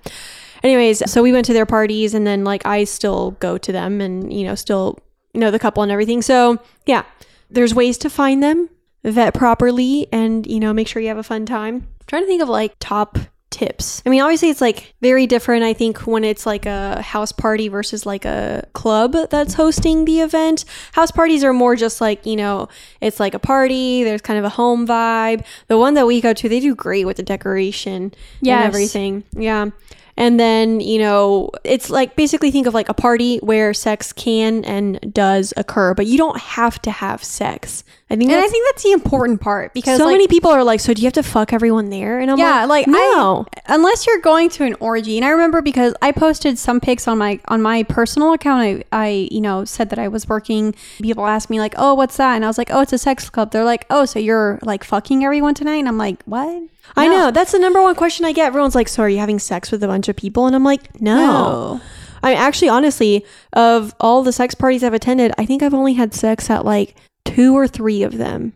[0.63, 3.99] Anyways, so we went to their parties and then like I still go to them
[4.01, 4.99] and you know still
[5.33, 6.21] know the couple and everything.
[6.21, 7.03] So, yeah.
[7.49, 8.69] There's ways to find them,
[9.03, 11.75] vet properly and you know make sure you have a fun time.
[11.75, 13.17] I'm trying to think of like top
[13.51, 14.01] tips.
[14.05, 17.67] I mean, obviously it's like very different I think when it's like a house party
[17.67, 20.65] versus like a club that's hosting the event.
[20.93, 22.69] House parties are more just like, you know,
[23.01, 25.45] it's like a party, there's kind of a home vibe.
[25.67, 28.57] The one that we go to, they do great with the decoration Yes.
[28.57, 29.23] and everything.
[29.33, 29.69] Yeah.
[30.17, 34.63] And then, you know, it's like basically think of like a party where sex can
[34.65, 37.83] and does occur, but you don't have to have sex.
[38.09, 40.51] I think And I that's think that's the important part because so like, many people
[40.51, 42.19] are like, so do you have to fuck everyone there?
[42.19, 43.45] And I'm like, yeah, like no.
[43.55, 45.17] I, unless you're going to an orgy.
[45.17, 48.61] And I remember because I posted some pics on my on my personal account.
[48.61, 50.75] I, I you know said that I was working.
[51.01, 53.29] People asked me like, "Oh, what's that?" And I was like, "Oh, it's a sex
[53.29, 56.63] club." They're like, "Oh, so you're like fucking everyone tonight?" And I'm like, "What?"
[56.95, 57.13] I No.
[57.13, 57.31] know.
[57.31, 58.47] That's the number one question I get.
[58.47, 60.45] Everyone's like, so are you having sex with a bunch of people?
[60.47, 61.15] And I'm like, no.
[61.15, 61.81] No.
[62.23, 66.13] I actually, honestly, of all the sex parties I've attended, I think I've only had
[66.13, 68.53] sex at like two or three of them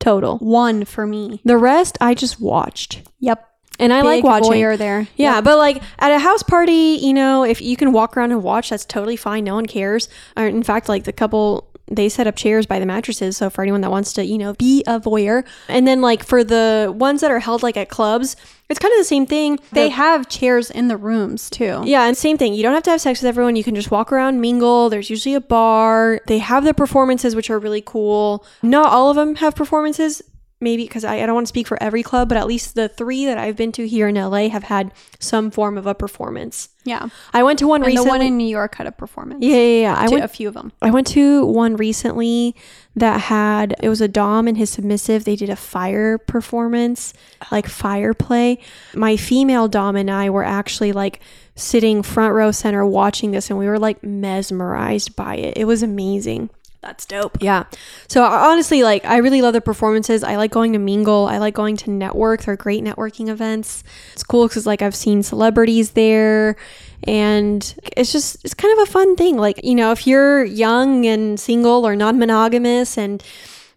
[0.00, 0.38] total.
[0.38, 1.40] One for me.
[1.44, 3.02] The rest I just watched.
[3.20, 3.46] Yep.
[3.78, 4.52] and I like Big watching.
[4.52, 5.06] voyeur there.
[5.16, 8.42] Yeah, but like at a house party, you know, if you can walk around and
[8.42, 9.44] watch, that's totally fine.
[9.44, 10.08] No one cares.
[10.36, 13.36] Or in fact, like the couple, they set up chairs by the mattresses.
[13.36, 15.44] So for anyone that wants to, you know, be a voyeur.
[15.68, 18.34] And then like for the ones that are held like at clubs,
[18.68, 19.60] it's kind of the same thing.
[19.72, 21.82] They The- have chairs in the rooms too.
[21.84, 22.54] yeah, and same thing.
[22.54, 23.54] You don't have to have sex with everyone.
[23.54, 24.90] You can just walk around, mingle.
[24.90, 26.20] There's usually a bar.
[26.26, 28.44] They have the performances, which are really cool.
[28.62, 30.22] Not all of them have performances.
[30.58, 32.88] Maybe because I, I don't want to speak for every club, but at least the
[32.88, 36.70] three that I've been to here in LA have had some form of a performance.
[36.84, 37.08] Yeah.
[37.34, 39.44] I went to one And the one in New York had a performance.
[39.44, 39.94] yeah, yeah, yeah.
[39.98, 40.24] I To went.
[40.24, 40.72] a few of them.
[40.80, 42.56] I went to one recently
[42.94, 45.24] that had it was a dom and his submissive.
[45.24, 47.12] They did a fire performance,
[47.52, 48.58] like fire play.
[48.94, 51.20] My female dom and I were actually like
[51.54, 55.58] sitting front row center watching this, and we were like mesmerized by it.
[55.58, 56.48] It was amazing.
[56.86, 57.38] That's dope.
[57.40, 57.64] Yeah.
[58.06, 60.22] So honestly, like I really love the performances.
[60.22, 61.26] I like going to mingle.
[61.26, 62.44] I like going to network.
[62.44, 63.82] They're great networking events.
[64.12, 66.54] It's cool because like I've seen celebrities there,
[67.02, 69.36] and it's just it's kind of a fun thing.
[69.36, 73.20] Like you know, if you're young and single or non-monogamous, and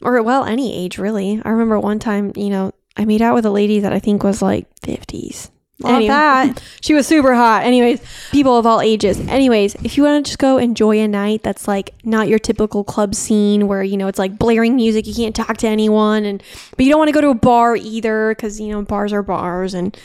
[0.01, 1.41] or well, any age really.
[1.43, 4.23] I remember one time, you know, I made out with a lady that I think
[4.23, 5.49] was like fifties.
[5.81, 6.63] Love that.
[6.81, 7.63] She was super hot.
[7.63, 9.19] Anyways, people of all ages.
[9.19, 12.83] Anyways, if you want to just go enjoy a night that's like not your typical
[12.83, 16.41] club scene where, you know, it's like blaring music, you can't talk to anyone and
[16.75, 19.21] but you don't want to go to a bar either cuz you know, bars are
[19.21, 19.97] bars and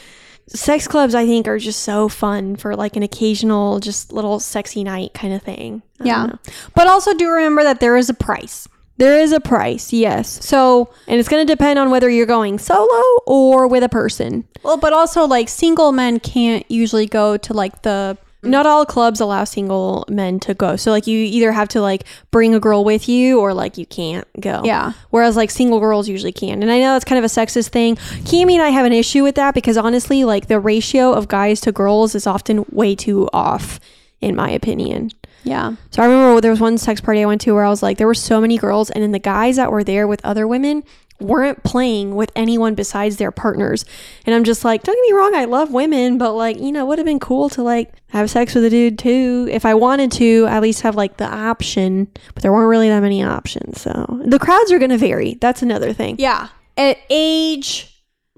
[0.48, 4.84] sex clubs I think are just so fun for like an occasional just little sexy
[4.84, 5.82] night kind of thing.
[6.00, 6.32] I Yeah.
[6.74, 8.68] But also do remember that there is a price.
[8.96, 10.44] There is a price, yes.
[10.46, 14.44] So, And it's going to depend on whether you're going solo or with a person.
[14.62, 19.20] well, but also like single men can't usually go to like the not all clubs
[19.20, 20.76] allow single men to go.
[20.76, 23.86] So like you either have to like bring a girl with you or like you
[23.86, 24.62] can't go.
[24.64, 24.92] Yeah.
[25.10, 26.62] Whereas like single girls usually can.
[26.62, 27.96] And I know that's kind of a sexist thing.
[27.96, 31.60] Kimmy and I have an issue with that because honestly, like the ratio of guys
[31.62, 33.80] to girls is often way too off,
[34.20, 35.10] in my opinion.
[35.44, 35.76] Yeah.
[35.90, 37.98] So I remember there was one sex party I went to where I was like,
[37.98, 40.82] there were so many girls, and then the guys that were there with other women
[41.20, 43.84] weren't playing with anyone besides their partners.
[44.26, 46.84] And I'm just like, don't get me wrong, I love women, but like, you know,
[46.86, 49.48] would have been cool to like have sex with a dude too.
[49.50, 53.00] If I wanted to, at least have like the option, but there weren't really that
[53.00, 53.80] many options.
[53.80, 55.34] So the crowds are going to vary.
[55.34, 56.16] That's another thing.
[56.18, 56.48] Yeah.
[56.76, 57.93] At age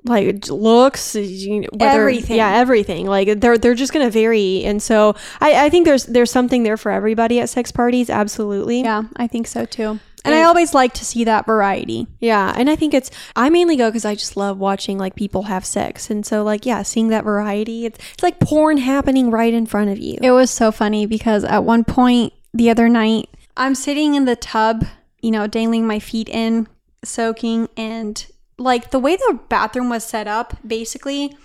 [0.06, 2.36] Like looks, you know, whether- Everything.
[2.36, 3.06] Yeah, everything.
[3.06, 6.76] Like they're they're just gonna vary, and so I, I think there's there's something there
[6.76, 8.08] for everybody at sex parties.
[8.10, 8.82] Absolutely.
[8.82, 10.00] Yeah, I think so too.
[10.24, 12.08] And I always like to see that variety.
[12.18, 15.44] Yeah, and I think it's I mainly go because I just love watching like people
[15.44, 19.54] have sex, and so like yeah, seeing that variety, it's it's like porn happening right
[19.54, 20.18] in front of you.
[20.20, 24.34] It was so funny because at one point the other night, I'm sitting in the
[24.34, 24.84] tub,
[25.20, 26.66] you know, dangling my feet in,
[27.04, 28.26] soaking, and
[28.58, 31.36] like the way the bathroom was set up, basically,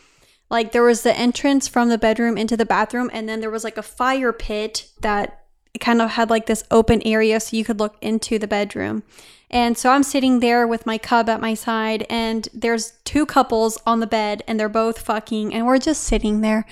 [0.49, 3.63] like there was the entrance from the bedroom into the bathroom, and then there was
[3.63, 5.45] like a fire pit that
[5.79, 9.03] kind of had like this open area so you could look into the bedroom.
[9.49, 13.77] And so I'm sitting there with my cub at my side, and there's two couples
[13.85, 16.65] on the bed, and they're both fucking, and we're just sitting there,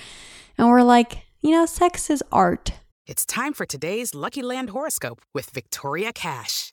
[0.56, 2.72] and we're like, you know, sex is art.
[3.06, 6.72] It's time for today's Lucky Land horoscope with Victoria Cash.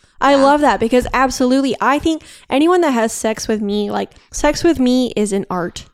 [0.21, 4.63] I love that because absolutely, I think anyone that has sex with me, like sex
[4.63, 5.85] with me, is an art,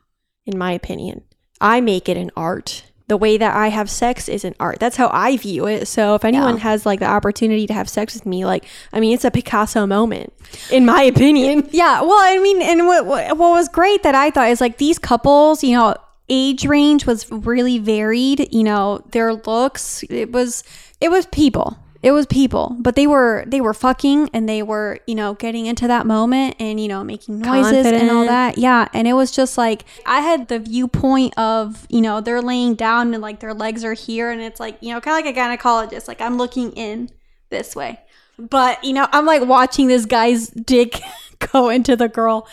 [0.45, 1.23] in my opinion.
[1.61, 2.83] I make it an art.
[3.07, 4.79] The way that I have sex is an art.
[4.79, 5.87] That's how I view it.
[5.87, 9.13] So if anyone has like the opportunity to have sex with me, like I mean,
[9.13, 10.33] it's a Picasso moment,
[10.71, 11.69] in my opinion.
[11.71, 14.77] Yeah, well, I mean, and what what what was great that I thought is like
[14.77, 15.95] these couples, you know,
[16.27, 18.53] age range was really varied.
[18.53, 20.63] You know, their looks, it was
[20.99, 21.77] it was people.
[22.03, 25.65] It was people, but they were they were fucking and they were you know getting
[25.65, 28.57] into that moment and you know making noises and all that.
[28.57, 32.75] Yeah, and it was just like I had the viewpoint of you know they're laying
[32.75, 35.35] down and like their legs are here and it's like you know kind of like
[35.35, 36.07] a gynecologist.
[36.07, 37.09] Like I'm looking in
[37.49, 37.99] this way,
[38.37, 40.99] but you know I'm like watching this guy's dick
[41.51, 42.47] go into the girl,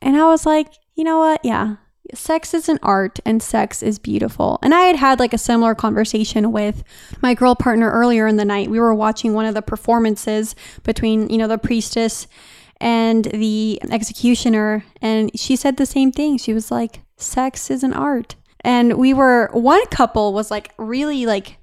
[0.00, 1.40] and I was like, you know what?
[1.44, 1.76] Yeah,
[2.16, 4.58] sex is an art and sex is beautiful.
[4.62, 6.82] And I had had like a similar conversation with
[7.20, 8.70] my girl partner earlier in the night.
[8.70, 12.26] We were watching one of the performances between, you know, the priestess
[12.80, 14.84] and the executioner.
[15.00, 16.38] And she said the same thing.
[16.38, 18.36] She was like, sex is an art.
[18.60, 21.58] And we were, one couple was like really like,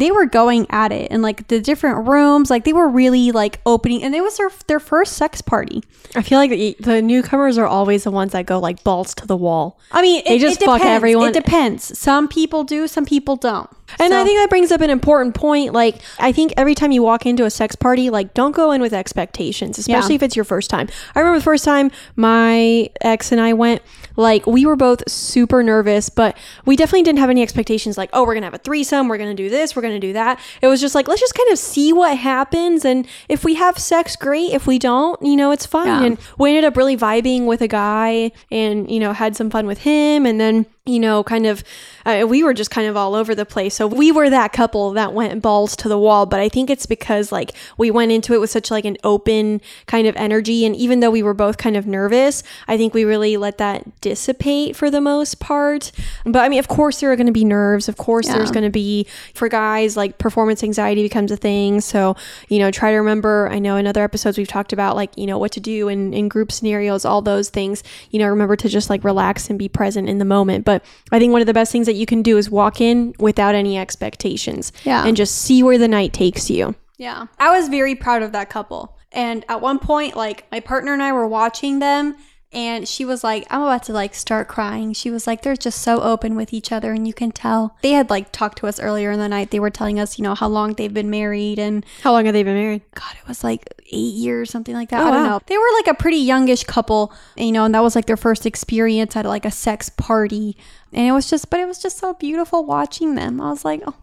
[0.00, 2.50] they were going at it in like the different rooms.
[2.50, 5.82] Like they were really like opening, and it was their, their first sex party.
[6.14, 9.26] I feel like the, the newcomers are always the ones that go like balls to
[9.26, 9.78] the wall.
[9.92, 11.30] I mean, They it, just it fuck everyone.
[11.30, 11.98] It depends.
[11.98, 13.70] Some people do, some people don't.
[13.98, 15.72] And I think that brings up an important point.
[15.72, 18.80] Like, I think every time you walk into a sex party, like, don't go in
[18.80, 20.16] with expectations, especially Yeah.
[20.16, 20.88] if it's your first time.
[21.14, 23.82] I remember the first time my ex and I went,
[24.16, 28.22] like, we were both super nervous, but we definitely didn't have any expectations, like, oh,
[28.22, 30.12] we're going to have a threesome, we're going to do this, we're going to do
[30.14, 30.40] that.
[30.62, 32.84] It was just like, let's just kind of see what happens.
[32.84, 34.52] And if we have sex, great.
[34.52, 35.86] If we don't, you know, it's fine.
[35.86, 36.02] Yeah.
[36.04, 39.66] And we ended up really vibing with a guy and, you know, had some fun
[39.66, 40.26] with him.
[40.26, 41.64] And then, you know, kind of,
[42.04, 43.74] uh, we were just kind of all over the place.
[43.74, 46.26] So we were that couple that went balls to the wall.
[46.26, 49.60] But I think it's because like we went into it with such like an open
[49.86, 50.64] kind of energy.
[50.64, 54.00] And even though we were both kind of nervous, I think we really let that
[54.00, 55.90] dissipate for the most part.
[56.24, 57.88] But I mean, of course, there are going to be nerves.
[57.88, 61.80] Of course, there's going to be for guys like performance anxiety becomes a thing.
[61.80, 62.16] So,
[62.48, 63.48] you know, try to remember.
[63.50, 66.14] I know in other episodes we've talked about like, you know, what to do in,
[66.14, 67.82] in group scenarios, all those things.
[68.10, 70.64] You know, remember to just like relax and be present in the moment.
[70.64, 70.75] But
[71.12, 73.54] I think one of the best things that you can do is walk in without
[73.54, 74.72] any expectations.
[74.84, 75.06] Yeah.
[75.06, 76.74] And just see where the night takes you.
[76.98, 77.26] Yeah.
[77.38, 78.96] I was very proud of that couple.
[79.12, 82.16] And at one point, like my partner and I were watching them
[82.56, 84.94] and she was like, I'm about to like start crying.
[84.94, 87.76] She was like, they're just so open with each other and you can tell.
[87.82, 89.50] They had like talked to us earlier in the night.
[89.50, 92.32] They were telling us, you know, how long they've been married and How long have
[92.32, 92.80] they been married?
[92.94, 95.02] God, it was like eight years, something like that.
[95.02, 95.28] Oh, I don't wow.
[95.28, 95.40] know.
[95.46, 98.46] They were like a pretty youngish couple, you know, and that was like their first
[98.46, 100.56] experience at like a sex party.
[100.94, 103.38] And it was just, but it was just so beautiful watching them.
[103.38, 103.96] I was like, oh,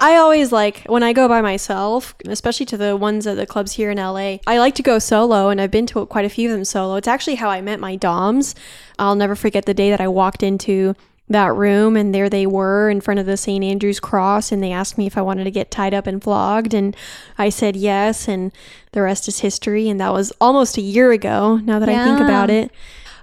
[0.00, 3.72] I always like when I go by myself, especially to the ones at the clubs
[3.72, 4.38] here in LA.
[4.46, 6.96] I like to go solo, and I've been to quite a few of them solo.
[6.96, 8.54] It's actually how I met my DOMs.
[8.98, 10.94] I'll never forget the day that I walked into
[11.28, 13.64] that room, and there they were in front of the St.
[13.64, 16.72] Andrew's Cross, and they asked me if I wanted to get tied up and flogged,
[16.72, 16.96] and
[17.36, 18.52] I said yes, and
[18.92, 19.88] the rest is history.
[19.88, 21.56] And that was almost a year ago.
[21.56, 22.70] Now that I think about it.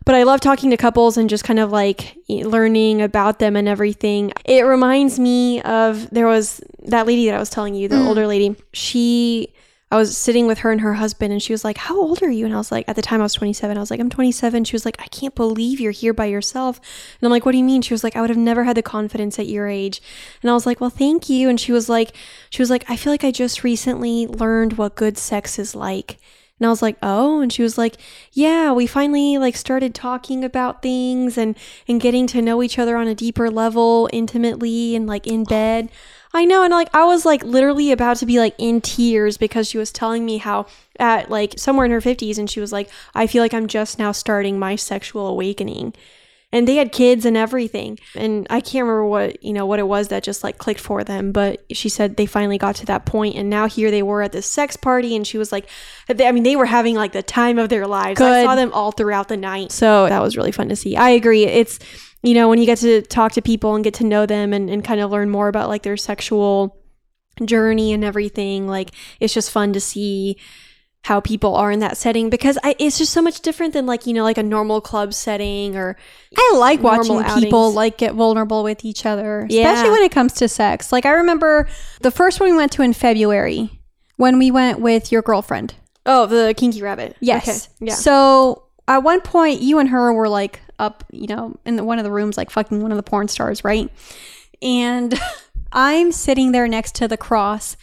[0.05, 3.67] But I love talking to couples and just kind of like learning about them and
[3.67, 4.31] everything.
[4.45, 8.07] It reminds me of there was that lady that I was telling you, the mm.
[8.07, 8.55] older lady.
[8.71, 9.51] She,
[9.91, 12.29] I was sitting with her and her husband, and she was like, How old are
[12.29, 12.45] you?
[12.45, 13.75] And I was like, At the time I was 27.
[13.75, 14.63] I was like, I'm 27.
[14.65, 16.77] She was like, I can't believe you're here by yourself.
[16.77, 17.81] And I'm like, What do you mean?
[17.81, 20.03] She was like, I would have never had the confidence at your age.
[20.43, 21.49] And I was like, Well, thank you.
[21.49, 22.15] And she was like,
[22.51, 26.19] She was like, I feel like I just recently learned what good sex is like.
[26.59, 27.97] And I was like, "Oh." And she was like,
[28.31, 31.55] "Yeah, we finally like started talking about things and
[31.87, 35.89] and getting to know each other on a deeper level, intimately and like in bed."
[36.33, 39.69] I know, and like I was like literally about to be like in tears because
[39.69, 40.65] she was telling me how
[40.99, 43.97] at like somewhere in her 50s and she was like, "I feel like I'm just
[43.99, 45.93] now starting my sexual awakening."
[46.55, 47.99] And they had kids and everything.
[48.15, 51.03] And i can't remember what you know what it was that just like clicked for
[51.03, 51.33] them.
[51.33, 54.31] But she said they finally got to that point and now here they were at
[54.31, 55.67] this sex party and she was like
[56.09, 58.21] i mean they were having like the time of their lives.
[58.21, 59.73] I saw them all throughout the night.
[59.73, 60.95] So that was really fun to see.
[60.95, 61.43] I agree.
[61.45, 61.77] It's
[62.23, 64.69] you know when you get to talk to people and get to know them and,
[64.69, 66.81] and kind of learn more about like their sexual
[67.43, 70.37] journey and everything like it's just fun to see
[71.05, 74.07] how people are in that setting because I, it's just so much different than like
[74.07, 75.95] you know like a normal club setting or
[76.35, 77.75] I like watching people outings.
[77.75, 79.71] like get vulnerable with each other, Yeah.
[79.71, 80.91] especially when it comes to sex.
[80.91, 81.67] Like I remember
[82.01, 83.69] the first one we went to in February
[84.17, 85.75] when we went with your girlfriend.
[86.07, 87.47] oh the kinky rabbit Yes.
[87.47, 87.85] okay.
[87.89, 91.83] yeah So at one point, you and her were like up, you know, in the,
[91.83, 93.89] one of the rooms, like fucking one of the porn stars, right?
[94.61, 95.13] And
[95.71, 97.77] I'm sitting there next to the cross,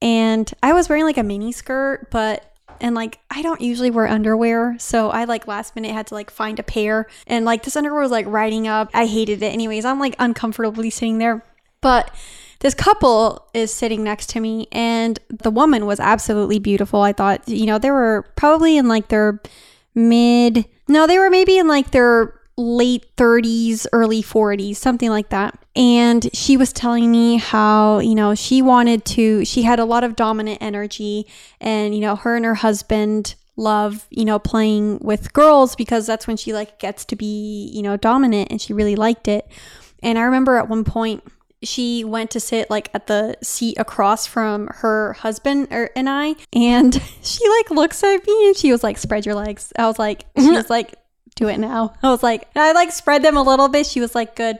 [0.00, 4.06] and I was wearing like a mini skirt, but and like I don't usually wear
[4.06, 7.76] underwear, so I like last minute had to like find a pair, and like this
[7.76, 8.90] underwear was like riding up.
[8.94, 9.84] I hated it, anyways.
[9.84, 11.44] I'm like uncomfortably sitting there,
[11.80, 12.10] but
[12.60, 17.46] this couple is sitting next to me and the woman was absolutely beautiful i thought
[17.48, 19.40] you know they were probably in like their
[19.94, 25.58] mid no they were maybe in like their late 30s early 40s something like that.
[25.74, 30.04] And she was telling me how you know she wanted to she had a lot
[30.04, 31.26] of dominant energy.
[31.60, 36.26] And you know her and her husband love you know playing with girls because that's
[36.26, 39.50] when she like gets to be you know dominant and she really liked it.
[40.02, 41.22] And i remember at one point
[41.62, 46.36] she went to sit like at the seat across from her husband or, and I,
[46.52, 49.98] and she like looks at me and she was like, "Spread your legs." I was
[49.98, 50.48] like, mm-hmm.
[50.48, 50.94] she was like,
[51.36, 53.86] "Do it now." I was like, I like spread them a little bit.
[53.86, 54.58] She was like, "Good."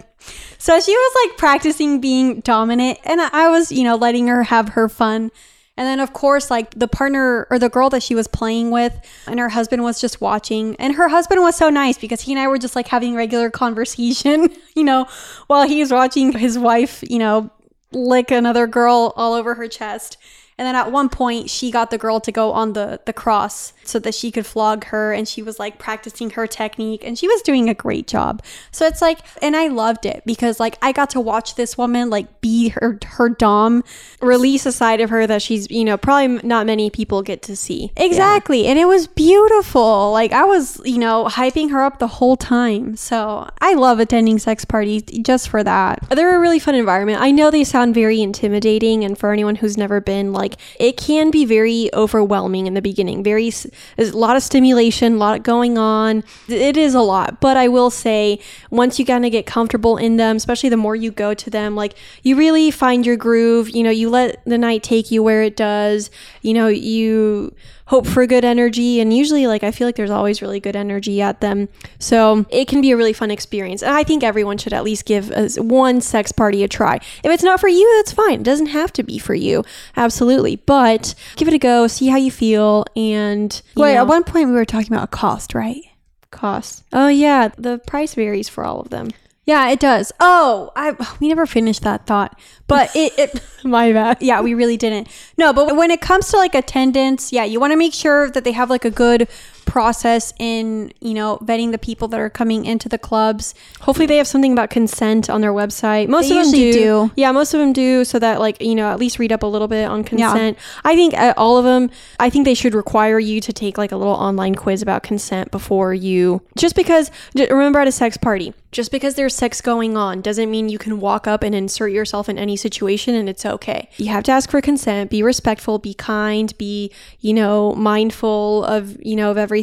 [0.58, 4.70] So she was like practicing being dominant, and I was, you know, letting her have
[4.70, 5.30] her fun.
[5.78, 8.98] And then, of course, like the partner or the girl that she was playing with,
[9.26, 10.74] and her husband was just watching.
[10.76, 13.50] And her husband was so nice because he and I were just like having regular
[13.62, 15.06] conversation, you know,
[15.48, 17.50] while he was watching his wife, you know,
[17.92, 20.16] lick another girl all over her chest.
[20.58, 23.74] And then at one point, she got the girl to go on the, the cross
[23.88, 25.12] so that she could flog her.
[25.12, 28.42] And she was like practicing her technique and she was doing a great job.
[28.70, 32.10] So it's like, and I loved it because like I got to watch this woman
[32.10, 33.82] like be her, her Dom.
[34.20, 37.56] Release a side of her that she's, you know, probably not many people get to
[37.56, 37.92] see.
[37.96, 38.66] Exactly.
[38.66, 40.12] And it was beautiful.
[40.12, 42.96] Like I was, you know, hyping her up the whole time.
[42.96, 46.04] So I love attending sex parties just for that.
[46.10, 47.20] They're a really fun environment.
[47.20, 51.30] I know they sound very intimidating, and for anyone who's never been, like, it can
[51.30, 53.22] be very overwhelming in the beginning.
[53.22, 53.52] Very,
[53.96, 56.24] there's a lot of stimulation, a lot going on.
[56.48, 58.38] It is a lot, but I will say,
[58.70, 61.74] once you kind of get comfortable in them, especially the more you go to them,
[61.74, 63.70] like, you really find your groove.
[63.70, 66.10] You know, you let the night take you where it does.
[66.42, 67.54] You know, you
[67.86, 71.20] hope for good energy and usually like i feel like there's always really good energy
[71.22, 71.68] at them.
[71.98, 75.04] So it can be a really fun experience and i think everyone should at least
[75.04, 76.96] give a, one sex party a try.
[76.96, 78.40] If it's not for you that's fine.
[78.40, 79.64] It doesn't have to be for you.
[79.96, 80.56] Absolutely.
[80.56, 84.24] But give it a go see how you feel and you Wait, know, at one
[84.24, 85.82] point we were talking about cost, right?
[86.30, 86.84] Cost.
[86.92, 87.48] oh yeah.
[87.56, 89.10] The price varies for all of them
[89.46, 90.10] Yeah, it does.
[90.18, 94.76] Oh, I we never finished that thought, but it, it my bad yeah, we really
[94.76, 95.08] didn't.
[95.38, 98.42] No, but when it comes to like attendance, yeah, you want to make sure that
[98.44, 99.28] they have like a good
[99.66, 103.54] process in you know vetting the people that are coming into the clubs.
[103.80, 106.08] Hopefully, they have something about consent on their website.
[106.08, 106.72] Most They of them do.
[106.72, 107.10] do.
[107.16, 109.46] Yeah, most of them do, so that like you know at least read up a
[109.46, 110.56] little bit on consent.
[110.84, 111.90] I think uh, all of them.
[112.18, 115.50] I think they should require you to take like a little online quiz about consent
[115.50, 116.40] before you.
[116.56, 120.68] Just because, remember at a sex party, just because there's sex going on doesn't mean
[120.68, 123.88] you can walk up and insert yourself in any situation and it's okay.
[123.96, 125.10] You have to ask for consent.
[125.10, 125.78] Be respectful.
[125.78, 126.56] Be kind.
[126.58, 129.55] Be you know mindful of you know of everything.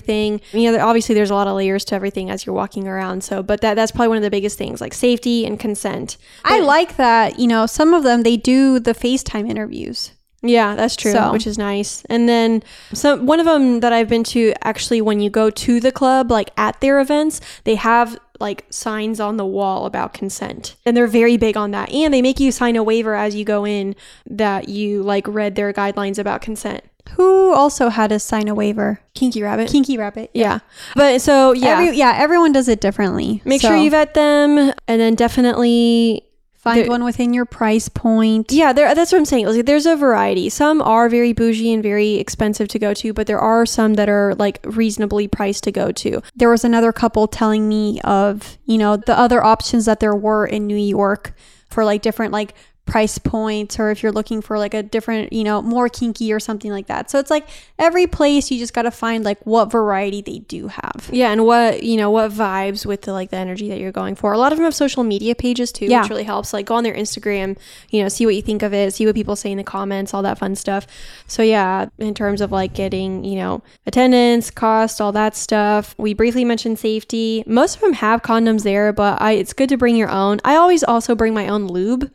[0.51, 3.23] You know, obviously there's a lot of layers to everything as you're walking around.
[3.23, 6.17] So, but that that's probably one of the biggest things, like safety and consent.
[6.43, 7.39] I like that.
[7.39, 10.11] You know, some of them they do the FaceTime interviews.
[10.45, 12.03] Yeah, that's true, So- which is nice.
[12.09, 12.63] And then
[12.93, 16.29] some one of them that I've been to actually when you go to the club
[16.31, 20.75] like at their events, they have like signs on the wall about consent.
[20.85, 21.89] And they're very big on that.
[21.93, 23.95] And they make you sign a waiver as you go in
[24.29, 26.83] that you like read their guidelines about consent.
[27.11, 28.99] Who also had to sign a waiver?
[29.13, 29.69] Kinky rabbit.
[29.69, 30.31] Kinky Rabbit.
[30.33, 30.59] yeah.
[30.95, 33.41] But so yeah, Every, yeah, everyone does it differently.
[33.45, 36.23] make So sure you vet them and then definitely
[36.55, 38.51] find one within your price point.
[38.51, 39.45] Yeah, there, that's what I'm saying.
[39.47, 40.49] Like, there's a variety.
[40.49, 44.07] Some are very bougie and very expensive to go to, but there are some that
[44.09, 46.21] are like reasonably priced to go to.
[46.35, 50.47] there was another couple telling me of you know the other options that there were
[50.47, 51.35] in New York
[51.69, 52.53] for like different like
[52.85, 56.39] price points or if you're looking for like a different you know more kinky or
[56.39, 57.47] something like that so it's like
[57.79, 61.45] every place you just got to find like what variety they do have Yeah, and
[61.45, 64.33] what you know, what vibes with the like the energy that you're going for.
[64.33, 66.01] A lot of them have social media pages too, Yeah.
[66.01, 66.51] which really helps.
[66.53, 67.57] Like go on their Instagram,
[67.89, 70.13] you know, see what you think of it, see what people say in the comments,
[70.13, 70.85] all that fun stuff.
[71.27, 75.95] So yeah, in terms of like getting, you know, attendance, cost, all that stuff.
[75.97, 77.43] We briefly mentioned safety.
[77.47, 80.39] Most of them have condoms there, but I it's good to bring your own.
[80.43, 82.11] I always also bring my own lube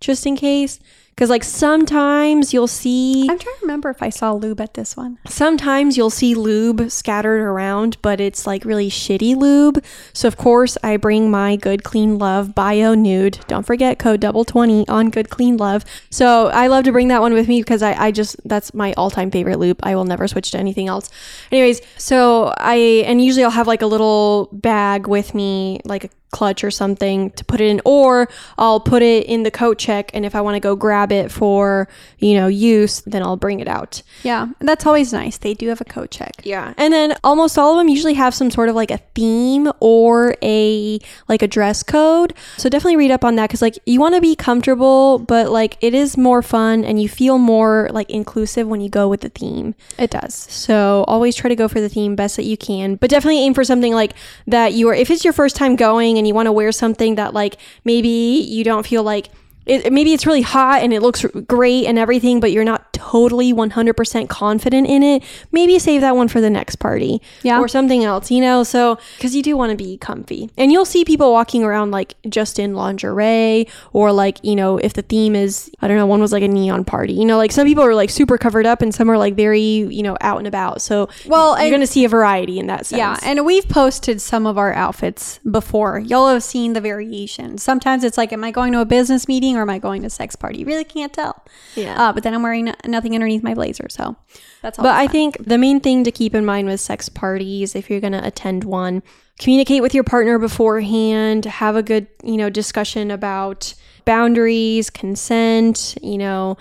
[0.00, 0.80] just in case.
[1.20, 4.96] Because like sometimes you'll see i'm trying to remember if i saw lube at this
[4.96, 9.84] one Sometimes you'll see lube scattered around, but it's like really shitty lube.
[10.12, 13.38] So of course I bring my Good Clean Love Bio Nude.
[13.46, 15.84] Don't forget code double twenty on Good Clean Love.
[16.10, 18.92] So I love to bring that one with me because I, I just that's my
[18.94, 19.78] all time favorite lube.
[19.82, 21.10] I will never switch to anything else.
[21.52, 26.10] Anyways, so I and usually I'll have like a little bag with me, like a
[26.30, 30.12] clutch or something to put it in or I'll put it in the coat check
[30.14, 31.88] and if I want to go grab it for,
[32.18, 34.02] you know, use, then I'll bring it out.
[34.22, 36.74] yeah that's always nice they do have a code check Yeah.
[36.76, 40.34] And then almost all of them usually have some sort of like a theme or
[40.42, 40.98] a
[41.28, 42.34] like a dress code.
[42.56, 45.76] So definitely read up on that cuz like you want to be comfortable, but like
[45.80, 49.28] it is more fun and you feel more like inclusive when you go with the
[49.30, 49.74] theme.
[49.98, 53.10] it does So always try to go for the theme best that you can, but
[53.10, 54.12] definitely aim for something like
[54.46, 57.14] that you are if it's your first time going and you want to wear something
[57.16, 58.08] that like maybe
[58.48, 59.28] you don't feel like
[59.70, 63.52] it, maybe it's really hot and it looks great and everything, but you're not totally
[63.52, 65.22] 100% confident in it.
[65.52, 67.22] Maybe save that one for the next party.
[67.42, 67.60] Yeah.
[67.60, 68.64] Or something else, you know?
[68.64, 70.50] So, because you do want to be comfy.
[70.58, 74.92] And you'll see people walking around like just in lingerie or like, you know, if
[74.94, 77.12] the theme is, I don't know, one was like a neon party.
[77.12, 79.60] You know, like some people are like super covered up and some are like very,
[79.60, 80.82] you know, out and about.
[80.82, 82.98] So, Well, you're going to see a variety in that sense.
[82.98, 86.00] Yeah, and we've posted some of our outfits before.
[86.00, 87.56] Y'all have seen the variation.
[87.58, 90.10] Sometimes it's like, am I going to a business meeting or am I going to
[90.10, 90.58] sex party?
[90.58, 91.44] You really can't tell.
[91.76, 92.02] Yeah.
[92.02, 94.16] Uh, but then I'm wearing nothing underneath my blazer, so
[94.62, 94.82] that's all.
[94.82, 98.00] But I think the main thing to keep in mind with sex parties, if you're
[98.00, 99.02] going to attend one,
[99.38, 106.18] communicate with your partner beforehand, have a good, you know, discussion about boundaries, consent, you
[106.18, 106.56] know,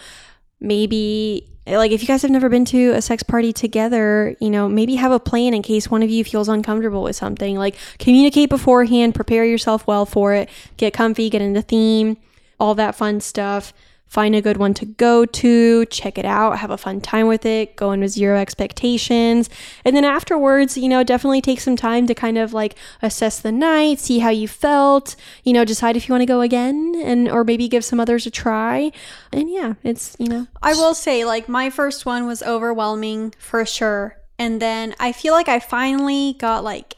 [0.60, 4.68] maybe like if you guys have never been to a sex party together, you know,
[4.68, 7.58] maybe have a plan in case one of you feels uncomfortable with something.
[7.58, 12.18] Like communicate beforehand, prepare yourself well for it, get comfy, get into theme,
[12.60, 13.74] all that fun stuff.
[14.08, 17.46] Find a good one to go to, check it out, have a fun time with
[17.46, 19.52] it, go in with zero expectations.
[19.86, 23.52] And then afterwards, you know, definitely take some time to kind of like assess the
[23.52, 27.30] night, see how you felt, you know, decide if you want to go again and
[27.30, 28.92] or maybe give some others a try.
[29.32, 33.64] And yeah, it's, you know, I will say, like, my first one was overwhelming for
[33.64, 34.18] sure.
[34.40, 36.96] And then I feel like I finally got like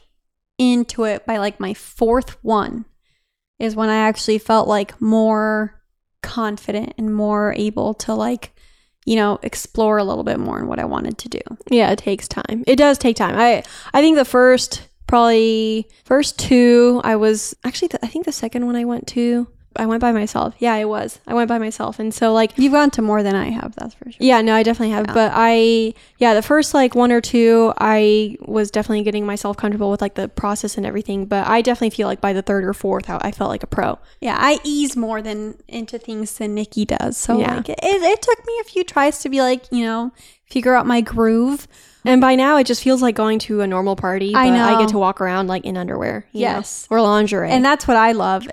[0.56, 2.86] into it by like my fourth one,
[3.62, 5.80] is when I actually felt like more
[6.20, 8.52] confident and more able to like,
[9.06, 11.40] you know, explore a little bit more in what I wanted to do.
[11.70, 12.64] Yeah, it takes time.
[12.66, 13.36] It does take time.
[13.38, 13.62] I
[13.94, 18.66] I think the first probably first two I was actually the, I think the second
[18.66, 19.46] one I went to
[19.76, 20.54] I went by myself.
[20.58, 21.18] Yeah, it was.
[21.26, 21.98] I went by myself.
[21.98, 24.16] And so like You've gone to more than I have, that's for sure.
[24.20, 25.06] yeah, no, I definitely have.
[25.08, 25.14] Yeah.
[25.14, 29.90] But I, yeah, the first like one or two, I was definitely getting myself comfortable
[29.90, 31.26] with like the process and everything.
[31.26, 33.66] But I definitely feel like by the third or fourth, I, I felt like a
[33.66, 33.98] pro.
[34.20, 37.16] Yeah, I ease more than into things than Nikki does.
[37.16, 37.56] So Yeah.
[37.56, 40.12] like it, it took me a few tries to be like, you know,
[40.50, 41.66] figure out my groove.
[42.04, 44.34] And by now, it just feels like going to a normal party.
[44.34, 44.78] I but I know.
[44.80, 46.26] get to walk around like in underwear.
[46.32, 46.86] you know, Yes.
[46.90, 47.48] or lingerie.
[47.48, 48.48] And that's what I love.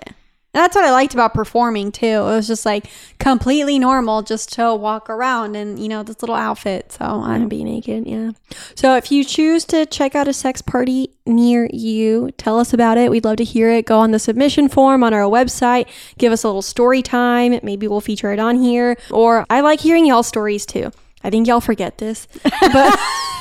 [0.52, 2.06] And that's what I liked about performing too.
[2.06, 2.86] It was just like
[3.18, 6.90] completely normal just to walk around in, you know, this little outfit.
[6.90, 8.06] So I'm be naked.
[8.06, 8.32] Yeah.
[8.74, 12.98] So if you choose to check out a sex party near you, tell us about
[12.98, 13.12] it.
[13.12, 13.86] We'd love to hear it.
[13.86, 15.86] Go on the submission form on our website.
[16.18, 17.60] Give us a little story time.
[17.62, 18.96] Maybe we'll feature it on here.
[19.12, 20.90] Or I like hearing y'all stories too.
[21.22, 22.98] I think y'all forget this, but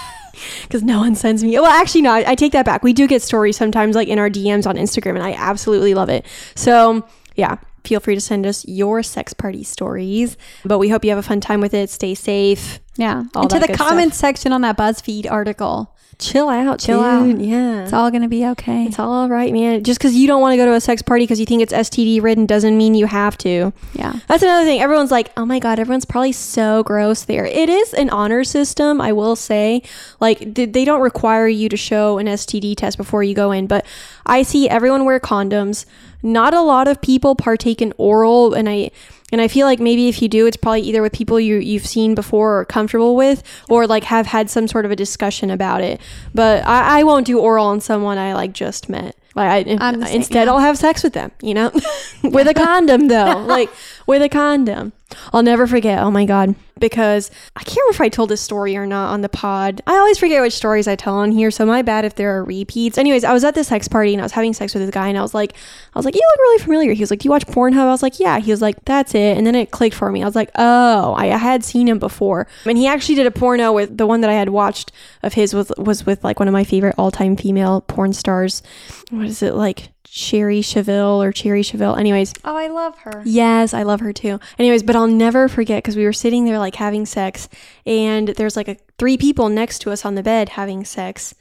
[0.63, 1.51] because no one sends me.
[1.59, 2.11] Well, actually, no.
[2.11, 2.83] I, I take that back.
[2.83, 6.09] We do get stories sometimes, like in our DMs on Instagram, and I absolutely love
[6.09, 6.25] it.
[6.55, 7.57] So yeah.
[7.85, 10.35] Feel free to send us your sex party stories.
[10.65, 11.89] But we hope you have a fun time with it.
[11.89, 12.81] Stay safe.
[12.97, 13.23] yeah.
[13.33, 15.95] All and to that the good comments section on that BuzzFeed article.
[16.19, 17.37] Chill out, Chill dude.
[17.37, 17.41] out.
[17.41, 17.83] Yeah.
[17.83, 18.83] It's all gonna be okay.
[18.85, 19.85] It's all right, man.
[19.85, 21.71] Just because you don't want to go to a sex party because you think it's
[21.71, 23.71] STD ridden doesn't mean you have to.
[23.93, 24.19] yeah.
[24.27, 24.81] That's another thing.
[24.81, 27.45] Everyone's like, oh my God, everyone's probably so gross there.
[27.45, 29.81] It is an honor system, I will say.
[30.19, 33.65] Like, th- they don't require you to show an STD test before you go in,
[33.65, 33.85] but
[34.25, 35.85] I see everyone wear condoms.
[36.21, 38.91] Not a lot of people partake in oral, and I.
[39.31, 41.85] And I feel like maybe if you do, it's probably either with people you you've
[41.85, 45.81] seen before or comfortable with, or like have had some sort of a discussion about
[45.81, 46.01] it.
[46.33, 49.15] But I, I won't do oral on someone I like just met.
[49.35, 50.51] Like I, same, instead, yeah.
[50.51, 51.31] I'll have sex with them.
[51.41, 51.71] You know,
[52.23, 53.69] with a condom though, like
[54.07, 54.93] with a condom.
[55.33, 55.99] I'll never forget.
[55.99, 59.21] Oh my god, because I can't remember if I told this story or not on
[59.21, 59.81] the pod.
[59.87, 62.43] I always forget which stories I tell on here, so my bad if there are
[62.43, 62.97] repeats.
[62.97, 65.07] Anyways, I was at this sex party and I was having sex with this guy,
[65.07, 65.53] and I was like,
[65.93, 66.93] I was like, you look really familiar.
[66.93, 67.77] He was like, do you watch Pornhub?
[67.77, 68.39] I was like, yeah.
[68.39, 69.37] He was like, that's it.
[69.37, 70.21] And then it clicked for me.
[70.21, 73.71] I was like, oh, I, had seen him before, and he actually did a porno
[73.71, 74.91] with the one that I had watched
[75.23, 78.61] of his was was with like one of my favorite all time female porn stars.
[79.09, 79.89] What is it like?
[80.11, 81.95] Sherry Cheville or Cherry Cheville.
[81.97, 83.21] Anyways, Oh, I love her.
[83.25, 84.39] Yes, I love her too.
[84.57, 87.47] Anyways, but I'll never forget because we were sitting there like having sex,
[87.85, 91.35] and there's like a three people next to us on the bed having sex,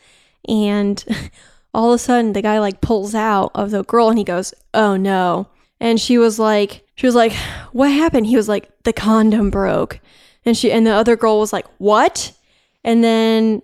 [0.47, 1.03] and
[1.75, 4.53] all of a sudden the guy like pulls out of the girl and he goes,
[4.75, 5.49] "Oh no!"
[5.81, 7.33] And she was like, she was like,
[7.73, 9.99] "What happened?" He was like, "The condom broke,"
[10.45, 12.33] and she and the other girl was like, "What?"
[12.85, 13.63] And then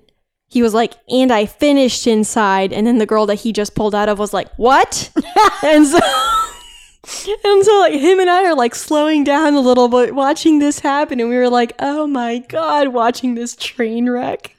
[0.55, 2.73] he was like, and I finished inside.
[2.73, 5.11] And then the girl that he just pulled out of was like, what?
[5.65, 5.99] and so,
[7.45, 10.79] and so like him and I are like slowing down a little bit watching this
[10.79, 11.19] happen.
[11.19, 14.55] And we were like, oh my God, watching this train wreck.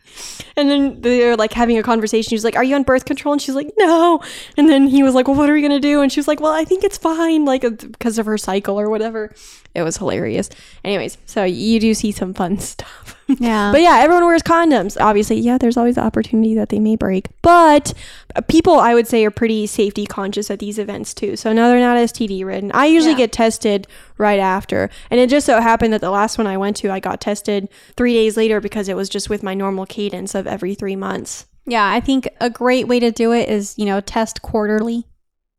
[0.57, 2.29] And then they're like having a conversation.
[2.29, 3.33] He was like, Are you on birth control?
[3.33, 4.21] And she's like, No.
[4.55, 6.01] And then he was like, Well, what are we going to do?
[6.01, 8.79] And she was like, Well, I think it's fine, like uh, because of her cycle
[8.79, 9.33] or whatever.
[9.73, 10.49] It was hilarious.
[10.85, 13.21] Anyways, so you do see some fun stuff.
[13.27, 13.71] Yeah.
[13.71, 14.97] But yeah, everyone wears condoms.
[15.01, 17.27] Obviously, yeah, there's always the opportunity that they may break.
[17.41, 17.93] But
[18.35, 21.35] uh, people, I would say, are pretty safety conscious at these events too.
[21.35, 22.71] So no, they're not STD ridden.
[22.73, 23.17] I usually Yeah.
[23.25, 24.89] get tested right after.
[25.09, 27.67] And it just so happened that the last one I went to, I got tested
[27.97, 31.45] three days later because it was just with my normal cadence of every three months.
[31.65, 35.07] yeah, I think a great way to do it is, you know, test quarterly.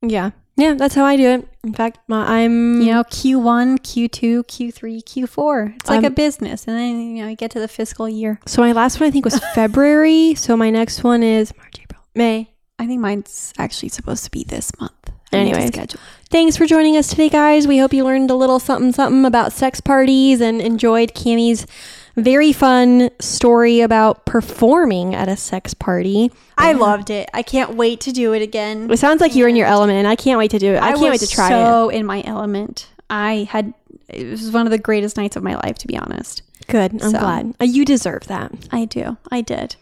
[0.02, 0.30] Yeah.
[0.58, 1.48] Yeah, that's how I do it.
[1.64, 5.76] In fact, my, I'm, You know, Q1, Q2, Q3, Q4.
[5.76, 6.66] It's like a Um, business.
[6.66, 8.40] And then, you know, you get to the fiscal year.
[8.46, 10.34] so my last one I think was February.
[10.34, 12.50] So my next one is March, April, May.
[12.78, 14.92] I think mine's actually supposed to be this month.
[15.32, 16.00] I need to schedule.
[16.30, 17.66] Thanks for joining us today, guys.
[17.66, 21.66] We hope you learned a little something something about sex parties and enjoyed Cammie's
[22.16, 26.30] very fun story about performing at a sex party.
[26.58, 27.28] I loved it.
[27.34, 28.90] I can't wait to do it again.
[28.90, 30.82] It sounds like you're in your element, and I can't wait to do it.
[30.82, 31.50] I, can't wait to try it.
[31.50, 32.88] so in my element.
[33.10, 33.72] I had
[34.08, 36.42] it was one of the greatest nights of my life, to be honest.
[36.68, 36.92] Good.
[37.02, 37.54] I'm So- glad.
[37.60, 38.52] Uh, you deserve that.
[38.72, 39.16] I do.
[39.30, 39.76] I did.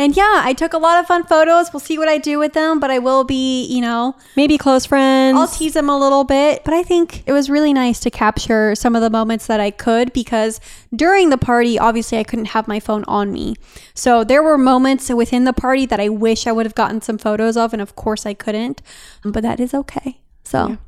[0.00, 1.74] And yeah, I took a lot of fun photos.
[1.74, 4.86] We'll see what I do with them, but I will be, you know, Maybe close
[4.86, 5.36] friends.
[5.36, 6.64] I'll tease them a little bit.
[6.64, 9.70] But I think it was really nice to capture some of the moments that I
[9.70, 10.58] could because
[10.96, 13.56] during the party, obviously, I couldn't have my phone on me.
[13.92, 17.18] So there were moments within the party that I wish I would have gotten some
[17.18, 18.80] photos of, and of course, I couldn't.
[19.22, 20.22] But that is okay.
[20.44, 20.78] So.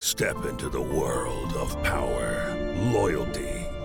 [0.00, 2.56] Step into the world of power,
[2.92, 3.49] loyalty,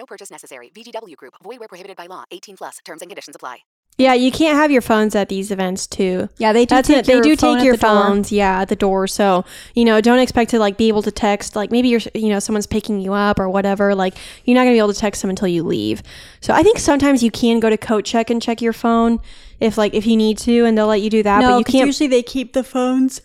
[0.00, 0.70] No purchase necessary.
[0.74, 1.34] VGW Group.
[1.44, 2.24] Void where prohibited by law.
[2.30, 2.78] 18 plus.
[2.86, 3.58] Terms and conditions apply.
[3.98, 6.30] yeah, you can't have your phones at these events too.
[6.38, 7.04] Yeah, they do That's take it.
[7.04, 8.02] They your do phone take your the door.
[8.02, 9.06] phones, yeah, at the door.
[9.06, 9.44] So
[9.74, 11.54] you know, don't expect to like be able to text.
[11.54, 13.94] Like maybe you're, you know, someone's picking you up or whatever.
[13.94, 14.14] Like
[14.46, 16.02] you're not gonna be able to text them until you leave.
[16.40, 19.18] So I think sometimes you can go to Coat Check and check your phone
[19.58, 21.40] if like if you need to, and they'll let you do that.
[21.42, 21.86] no, but you 'cause can't.
[21.86, 23.20] usually they keep the phones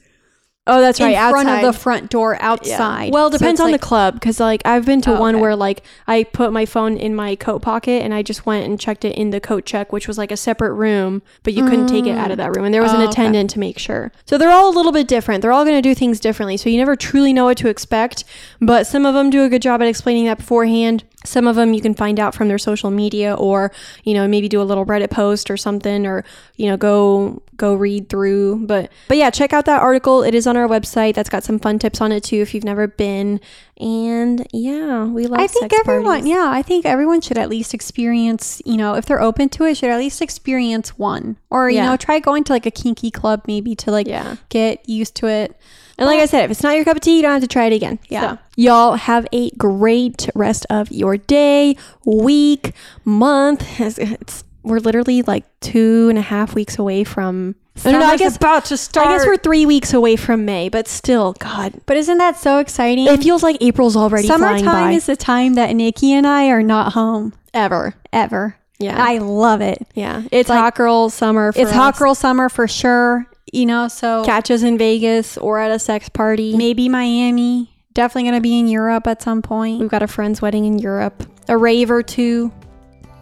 [0.67, 1.29] oh, that's in right.
[1.29, 2.49] front of the front door Yeah.
[2.51, 3.13] outside.
[3.13, 5.41] Well, So depends on like- the club because like I've been to Oh, one okay.
[5.41, 8.79] where like I put my phone in my coat pocket and I just went and
[8.79, 11.87] checked it in the coat check, which was like a separate room, but you couldn't
[11.87, 12.43] take it out of mm.
[12.43, 13.11] that room, and there was an Oh, okay.
[13.11, 14.11] attendant to make sure.
[14.25, 15.41] So they're all a little bit different.
[15.41, 18.23] They're all going to do things differently, so you never truly know what to expect.
[18.59, 21.03] But some of them do a good job at explaining that beforehand.
[21.25, 23.71] Some of them you can find out from their social media, or
[24.03, 26.23] you know maybe do a little Reddit post or something, or
[26.55, 28.65] you know go go read through.
[28.65, 30.23] But but yeah, check out that article.
[30.23, 31.15] It is on our website.
[31.15, 33.39] That's got some fun tips on it too if you've never been.
[33.79, 35.39] And yeah, we love.
[35.39, 36.27] I think everyone, parties.
[36.29, 39.75] yeah, I think everyone should at least experience, you know, if they're open to it,
[39.75, 41.35] should at least experience one.
[41.49, 41.87] Or, you Yeah.
[41.87, 44.35] know, try going to like a kinky club maybe to like Yeah.
[44.49, 45.59] get used to it.
[45.97, 47.47] And like I said, if it's not your cup of tea, you don't have to
[47.47, 47.99] try it again.
[48.09, 48.21] Yeah.
[48.33, 52.71] So, y'all have a great rest of your day, week,
[53.03, 53.65] month.
[53.79, 57.55] It's, it's- we're literally like two and a half weeks away from.
[57.83, 59.07] No, no, I guess about to start.
[59.07, 62.59] I guess we're three weeks away from May, but still, God, But isn't that so
[62.59, 63.05] exciting?
[63.07, 66.63] it feels like April's already flying Summertime is the time that Nikki and I are
[66.63, 67.93] not home ever.
[68.13, 68.55] ever.
[68.79, 68.95] Yeah.
[69.01, 69.85] I love it.
[69.93, 71.51] Yeah, it's Like- hot girl summer.
[71.51, 73.25] For it's hot girl summer for sure.
[73.53, 76.55] You know, so Catch us in Vegas or at a sex party.
[76.57, 77.71] maybe Miami.
[77.93, 79.79] Definitely going to be in Europe at some point.
[79.79, 82.51] We've got a friend's wedding in Europe, a rave or two.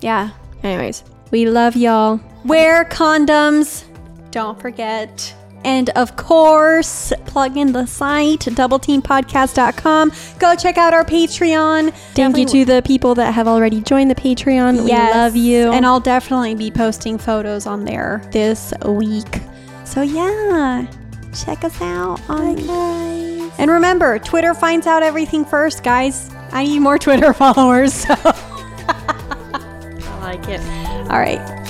[0.02, 0.30] Yeah.
[0.64, 2.20] Anyways, we love y'all.
[2.46, 3.84] Wear condoms.
[4.34, 5.36] Don't forget.
[5.64, 10.12] And of course, plug in the site, doubleteampodcast.com.
[10.40, 11.94] Go check out our Patreon.
[12.16, 14.88] Thank you to the people that have already joined the Patreon.
[14.88, 15.14] Yes.
[15.14, 15.72] We love you.
[15.72, 19.40] And I'll definitely be posting photos on there this week.
[19.86, 20.88] So yeah,
[21.46, 22.58] check us out on
[23.60, 26.32] And remember, Twitter finds out everything first, guys.
[26.52, 27.94] I need more Twitter followers.
[27.94, 28.16] So.
[28.90, 30.60] I like it.
[31.12, 31.63] All right.